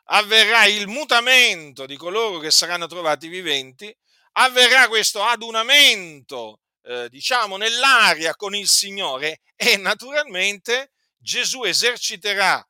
[0.05, 3.95] avverrà il mutamento di coloro che saranno trovati viventi,
[4.33, 12.65] avverrà questo adunamento, eh, diciamo, nell'aria con il Signore e naturalmente Gesù eserciterà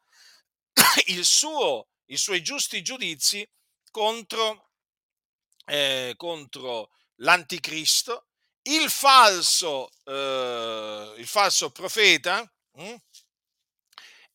[1.07, 3.47] il suo, i suoi giusti giudizi
[3.91, 4.69] contro,
[5.65, 8.27] eh, contro l'anticristo,
[8.63, 12.41] il falso, eh, il falso profeta
[12.73, 12.83] mh?
[12.83, 12.95] Hm,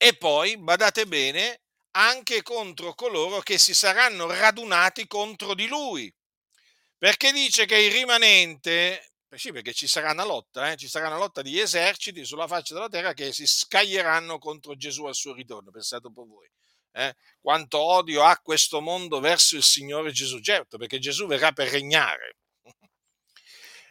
[0.02, 1.60] e poi, badate bene,
[1.92, 6.10] anche contro coloro che si saranno radunati contro di lui.
[6.96, 10.76] Perché dice che il rimanente, sì, perché ci sarà una lotta, eh?
[10.76, 15.04] ci sarà una lotta di eserciti sulla faccia della terra che si scaglieranno contro Gesù
[15.04, 16.50] al suo ritorno, pensate un po' voi.
[16.92, 17.14] Eh?
[17.40, 22.36] Quanto odio ha questo mondo verso il Signore Gesù, certo, perché Gesù verrà per regnare.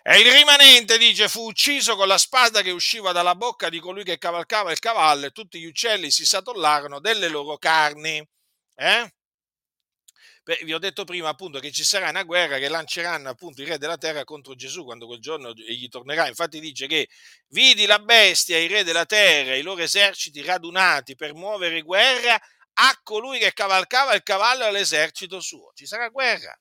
[0.02, 4.04] E il rimanente, dice, fu ucciso con la spada che usciva dalla bocca di colui
[4.04, 8.18] che cavalcava il cavallo e tutti gli uccelli si satollarono delle loro carni.
[8.76, 9.14] Eh?
[10.50, 13.66] Beh, vi ho detto prima appunto che ci sarà una guerra che lanceranno appunto i
[13.66, 16.28] re della terra contro Gesù quando quel giorno egli tornerà.
[16.28, 17.08] Infatti dice che
[17.50, 23.00] vidi la bestia, i re della terra, i loro eserciti radunati per muovere guerra a
[23.04, 25.72] colui che cavalcava il cavallo all'esercito suo.
[25.76, 26.60] Ci sarà guerra.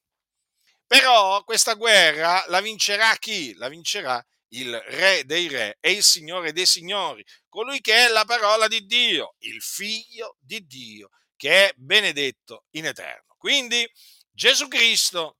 [0.87, 3.55] Però questa guerra la vincerà chi?
[3.55, 8.27] La vincerà il re dei re e il signore dei signori, colui che è la
[8.27, 13.28] parola di Dio, il figlio di Dio, che è benedetto in eterno.
[13.39, 13.91] Quindi
[14.31, 15.39] Gesù Cristo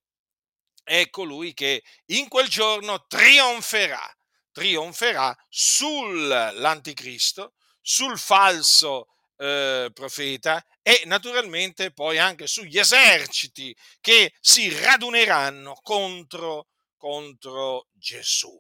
[0.83, 4.11] è colui che in quel giorno trionferà,
[4.53, 15.75] trionferà sull'anticristo, sul falso eh, profeta e naturalmente poi anche sugli eserciti che si raduneranno
[15.83, 18.59] contro, contro Gesù.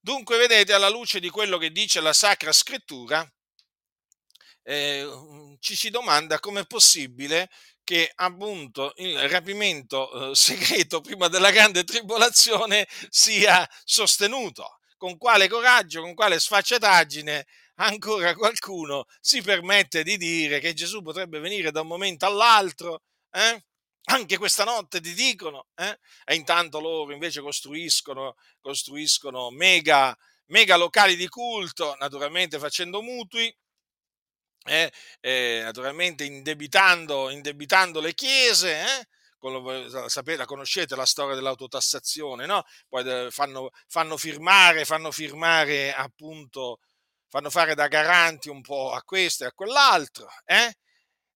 [0.00, 3.30] Dunque, vedete, alla luce di quello che dice la Sacra Scrittura,
[4.62, 7.50] eh, ci si domanda come è possibile
[7.88, 14.80] che appunto il rapimento eh, segreto prima della grande tribolazione sia sostenuto.
[14.98, 21.38] Con quale coraggio, con quale sfacciataggine ancora qualcuno si permette di dire che Gesù potrebbe
[21.38, 23.04] venire da un momento all'altro?
[23.30, 23.64] Eh?
[24.10, 25.98] Anche questa notte ti dicono, eh?
[26.26, 30.14] e intanto loro invece costruiscono, costruiscono mega,
[30.48, 33.50] mega locali di culto, naturalmente facendo mutui,
[34.64, 39.08] eh, eh, naturalmente indebitando, indebitando, le chiese, eh?
[40.08, 42.64] sapete, conoscete la storia dell'autotassazione, no?
[42.88, 46.80] Poi fanno, fanno, firmare, fanno firmare appunto,
[47.28, 50.74] fanno fare da garanti un po' a questo e a quell'altro, eh?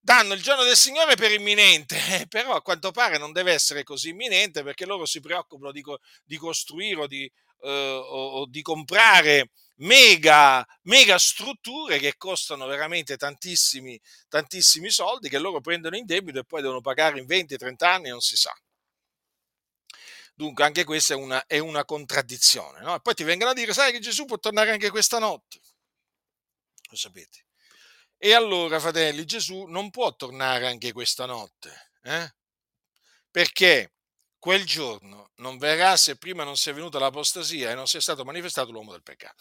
[0.05, 3.85] danno il giorno del Signore per imminente, eh, però a quanto pare non deve essere
[3.85, 5.83] così imminente perché loro si preoccupano di,
[6.25, 7.31] di costruire o di,
[7.63, 15.39] eh, o, o di comprare mega, mega strutture che costano veramente tantissimi, tantissimi soldi, che
[15.39, 18.55] loro prendono in debito e poi devono pagare in 20-30 anni, non si sa.
[20.35, 22.81] Dunque anche questa è una, è una contraddizione.
[22.81, 22.95] No?
[22.95, 25.61] E poi ti vengono a dire, sai che Gesù può tornare anche questa notte.
[26.91, 27.47] Lo sapete.
[28.17, 31.91] E allora, fratelli, Gesù non può tornare anche questa notte.
[32.03, 32.35] Eh?
[33.31, 33.93] Perché
[34.43, 38.73] quel giorno non verrà se prima non sia venuta l'apostasia e non sia stato manifestato
[38.73, 39.41] l'uomo del peccato.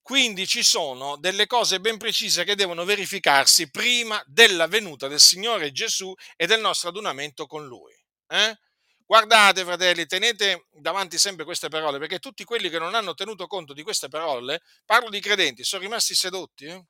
[0.00, 5.72] Quindi ci sono delle cose ben precise che devono verificarsi prima della venuta del Signore
[5.72, 7.92] Gesù e del nostro adunamento con Lui.
[8.28, 8.56] Eh?
[9.04, 13.72] Guardate, fratelli, tenete davanti sempre queste parole, perché tutti quelli che non hanno tenuto conto
[13.72, 16.66] di queste parole, parlo di credenti, sono rimasti sedotti.
[16.66, 16.84] Eh?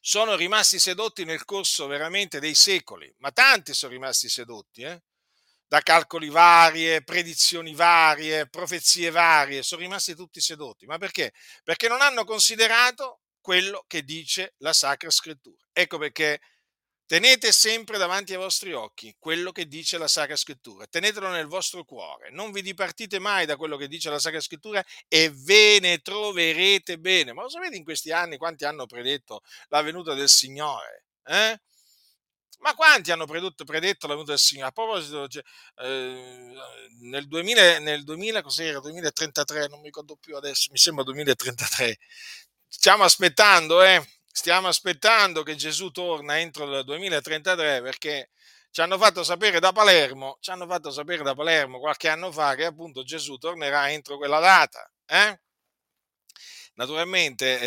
[0.00, 4.82] Sono rimasti sedotti nel corso veramente dei secoli, ma tanti sono rimasti sedotti.
[4.82, 5.00] Eh?
[5.68, 10.86] Da calcoli varie, predizioni varie, profezie varie, sono rimasti tutti sedotti.
[10.86, 11.32] Ma perché?
[11.62, 15.66] Perché non hanno considerato quello che dice la Sacra Scrittura.
[15.72, 16.40] Ecco perché
[17.06, 21.84] tenete sempre davanti ai vostri occhi quello che dice la Sacra Scrittura, tenetelo nel vostro
[21.84, 25.98] cuore, non vi dipartite mai da quello che dice la Sacra Scrittura e ve ne
[25.98, 27.32] troverete bene.
[27.32, 31.04] Ma lo sapete in questi anni quanti hanno predetto la venuta del Signore?
[31.24, 31.58] Eh?
[32.60, 34.68] Ma quanti hanno predetto, predetto la venuta del Signore?
[34.68, 35.42] A proposito, cioè,
[35.82, 36.52] eh,
[37.00, 38.80] nel, 2000, nel 2000, cos'era?
[38.80, 41.98] 2033, non mi ricordo più adesso, mi sembra 2033.
[42.66, 44.04] Stiamo aspettando, eh?
[44.30, 48.30] Stiamo aspettando che Gesù torna entro il 2033 perché
[48.70, 52.54] ci hanno fatto sapere da Palermo, ci hanno fatto sapere da Palermo qualche anno fa
[52.54, 54.88] che appunto Gesù tornerà entro quella data.
[55.06, 55.40] Eh?
[56.74, 57.60] Naturalmente,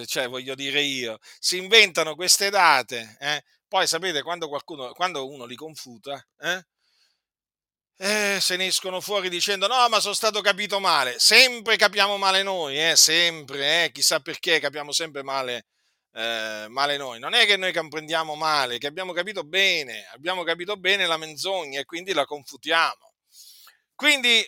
[0.00, 3.42] eh, cioè voglio dire io, si inventano queste date, eh?
[3.72, 6.66] Poi sapete, quando, qualcuno, quando uno li confuta, eh?
[7.96, 11.18] eh, se ne escono fuori dicendo no, ma sono stato capito male.
[11.18, 15.68] Sempre capiamo male noi, eh, sempre, eh, chissà perché capiamo sempre male,
[16.12, 17.18] eh, male noi.
[17.18, 21.80] Non è che noi comprendiamo male, che abbiamo capito bene, abbiamo capito bene la menzogna
[21.80, 23.14] e quindi la confutiamo.
[23.94, 24.46] Quindi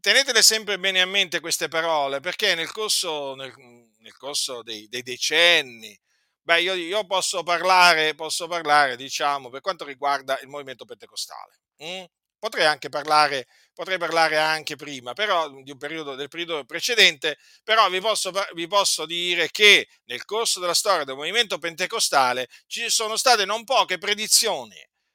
[0.00, 3.52] tenetele sempre bene a mente queste parole, perché nel corso, nel,
[3.98, 5.94] nel corso dei, dei, decenni,
[6.42, 11.60] beh, io, io, posso parlare, posso parlare, diciamo, per quanto riguarda il movimento pentecostale.
[11.78, 12.04] Hm?
[12.38, 17.88] Potrei anche parlare, potrei parlare anche prima, però di un periodo, del periodo precedente, però
[17.88, 23.16] vi posso, vi posso dire che nel corso della storia del movimento pentecostale ci sono
[23.16, 24.74] state non poche predizioni,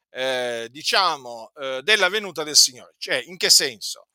[0.09, 2.95] eh, diciamo, eh, della venuta del Signore.
[2.97, 4.07] Cioè, in che senso?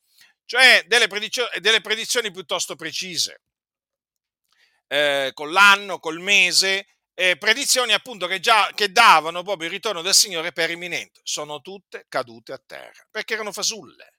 [0.46, 3.42] Cioè, delle predizioni, delle predizioni piuttosto precise,
[4.88, 10.02] eh, con l'anno, col mese, eh, predizioni appunto che, già, che davano proprio il ritorno
[10.02, 14.14] del Signore per imminente, sono tutte cadute a terra, perché erano fasulle.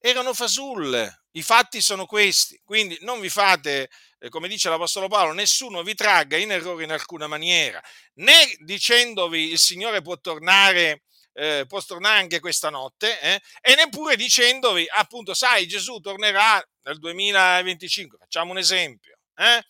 [0.00, 3.90] Erano fasulle, i fatti sono questi, quindi non vi fate,
[4.20, 7.82] eh, come dice l'Apostolo Paolo, nessuno vi tragga in errore in alcuna maniera,
[8.14, 11.02] né dicendovi il Signore può tornare,
[11.32, 16.98] eh, può tornare anche questa notte, eh, e neppure dicendovi appunto, sai, Gesù tornerà nel
[17.00, 19.60] 2025, facciamo un esempio, eh?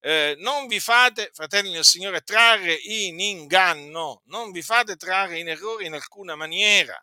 [0.00, 5.48] Eh, non vi fate, fratelli del Signore, trarre in inganno, non vi fate trarre in
[5.48, 6.96] errore in alcuna maniera.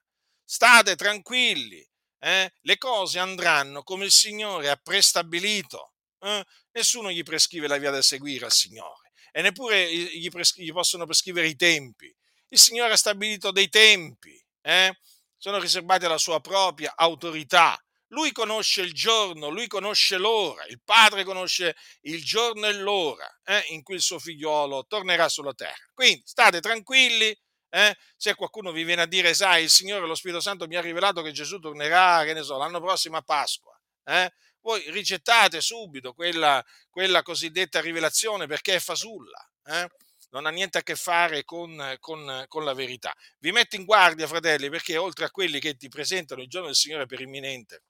[0.43, 1.85] State tranquilli,
[2.19, 2.51] eh?
[2.61, 5.93] le cose andranno come il Signore ha prestabilito.
[6.19, 6.43] Eh?
[6.71, 11.05] Nessuno gli prescrive la via da seguire al Signore e neppure gli, pres- gli possono
[11.05, 12.13] prescrivere i tempi.
[12.47, 14.97] Il Signore ha stabilito dei tempi, eh?
[15.37, 17.77] sono riservati alla sua propria autorità
[18.09, 23.65] lui conosce il giorno, lui conosce l'ora, il padre conosce il giorno e l'ora eh,
[23.69, 25.89] in cui il suo figliolo tornerà sulla terra.
[25.93, 27.35] Quindi state tranquilli,
[27.69, 27.97] eh?
[28.15, 31.21] se qualcuno vi viene a dire, sai, il Signore, lo Spirito Santo mi ha rivelato
[31.21, 34.31] che Gesù tornerà, che ne so, l'anno prossimo a Pasqua, eh?
[34.61, 39.49] voi rigettate subito quella, quella, cosiddetta rivelazione perché è fasulla.
[39.65, 39.87] Eh?
[40.35, 43.15] non ha niente a che fare con, con, con, la verità.
[43.39, 46.75] Vi metto in guardia, fratelli, perché oltre a quelli che ti presentano il giorno del
[46.75, 47.83] Signore per imminente,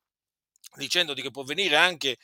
[0.76, 2.18] dicendoti che può venire anche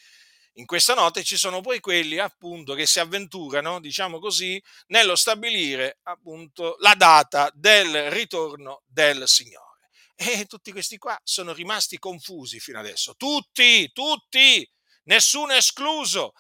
[0.56, 6.00] in questa notte, ci sono poi quelli appunto che si avventurano, diciamo così, nello stabilire
[6.04, 9.70] appunto la data del ritorno del Signore.
[10.16, 13.16] E tutti questi qua sono rimasti confusi fino adesso.
[13.16, 14.70] Tutti, tutti,
[15.04, 16.34] nessuno escluso.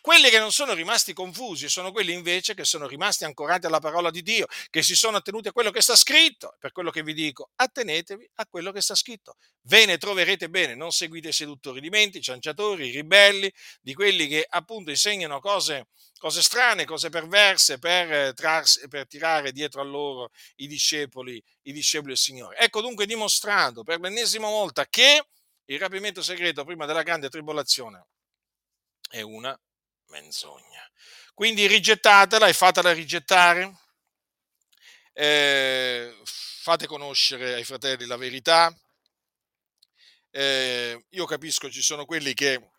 [0.00, 4.10] Quelli che non sono rimasti confusi sono quelli invece che sono rimasti ancorati alla parola
[4.10, 6.56] di Dio, che si sono attenuti a quello che sta scritto.
[6.58, 9.36] Per quello che vi dico, attenetevi a quello che sta scritto.
[9.62, 13.94] Ve ne troverete bene, non seguite i seduttori di menti, i cianciatori, i ribelli, di
[13.94, 15.88] quelli che appunto insegnano cose,
[16.18, 21.72] cose strane, cose perverse per, eh, trarsi, per tirare dietro a loro i discepoli, i
[21.72, 22.56] discepoli del Signore.
[22.58, 25.26] Ecco dunque dimostrato per l'ennesima volta che
[25.64, 28.06] il rapimento segreto prima della grande tribolazione
[29.08, 29.58] è una
[30.12, 30.88] menzogna.
[31.34, 33.74] Quindi rigettatela e fatela rigettare.
[35.14, 38.72] Eh, fate conoscere ai fratelli la verità.
[40.30, 42.70] Eh, io capisco ci sono quelli che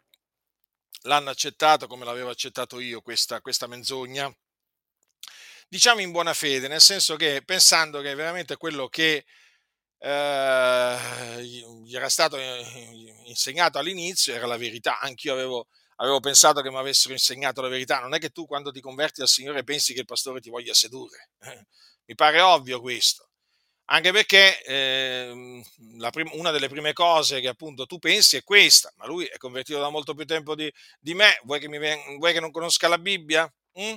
[1.04, 4.34] l'hanno accettato come l'avevo accettato io questa, questa menzogna.
[5.68, 9.26] Diciamo in buona fede, nel senso che pensando che veramente quello che
[9.98, 15.00] eh, gli era stato eh, insegnato all'inizio era la verità.
[15.00, 15.68] Anch'io avevo
[15.98, 18.00] avevo pensato che mi avessero insegnato la verità.
[18.00, 20.74] Non è che tu quando ti converti al Signore pensi che il pastore ti voglia
[20.74, 21.30] sedurre.
[22.06, 23.30] Mi pare ovvio questo.
[23.86, 25.64] Anche perché eh,
[26.12, 29.80] prim- una delle prime cose che appunto tu pensi è questa, ma lui è convertito
[29.80, 32.98] da molto più tempo di, di me, vuoi che, ven- vuoi che, non conosca la
[32.98, 33.52] Bibbia?
[33.80, 33.94] Mm?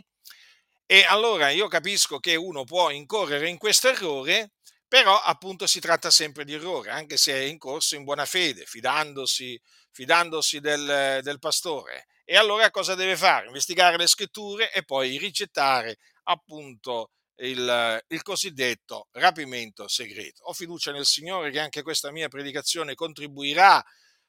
[0.86, 4.53] E allora io capisco che uno può incorrere in questo errore
[4.89, 8.64] però appunto si tratta sempre di errore, anche se è in corso in buona fede,
[8.64, 9.61] fidandosi,
[9.91, 12.07] fidandosi del, del pastore.
[12.24, 13.47] E allora cosa deve fare?
[13.47, 20.45] Investigare le scritture e poi rigettare appunto il, il, cosiddetto rapimento segreto.
[20.45, 23.84] Ho fiducia nel Signore che anche questa mia predicazione contribuirà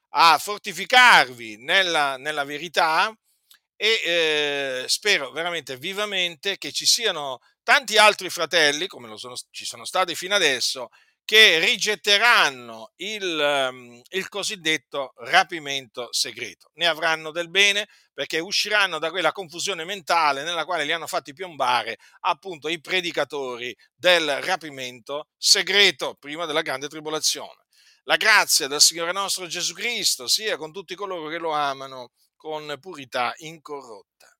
[0.09, 3.15] a fortificarvi nella, nella verità
[3.75, 9.83] e eh, spero veramente vivamente che ci siano tanti altri fratelli, come sono, ci sono
[9.83, 10.87] stati fino adesso,
[11.25, 16.71] che rigetteranno il, um, il, cosiddetto rapimento segreto.
[16.75, 21.33] Ne avranno del bene perché usciranno da quella confusione mentale nella quale li hanno fatti
[21.33, 27.65] piombare appunto i predicatori del rapimento segreto prima della grande tribolazione.
[28.03, 32.77] La grazia del Signore nostro Gesù Cristo sia con tutti coloro che lo amano con
[32.79, 34.36] purità incorrotta.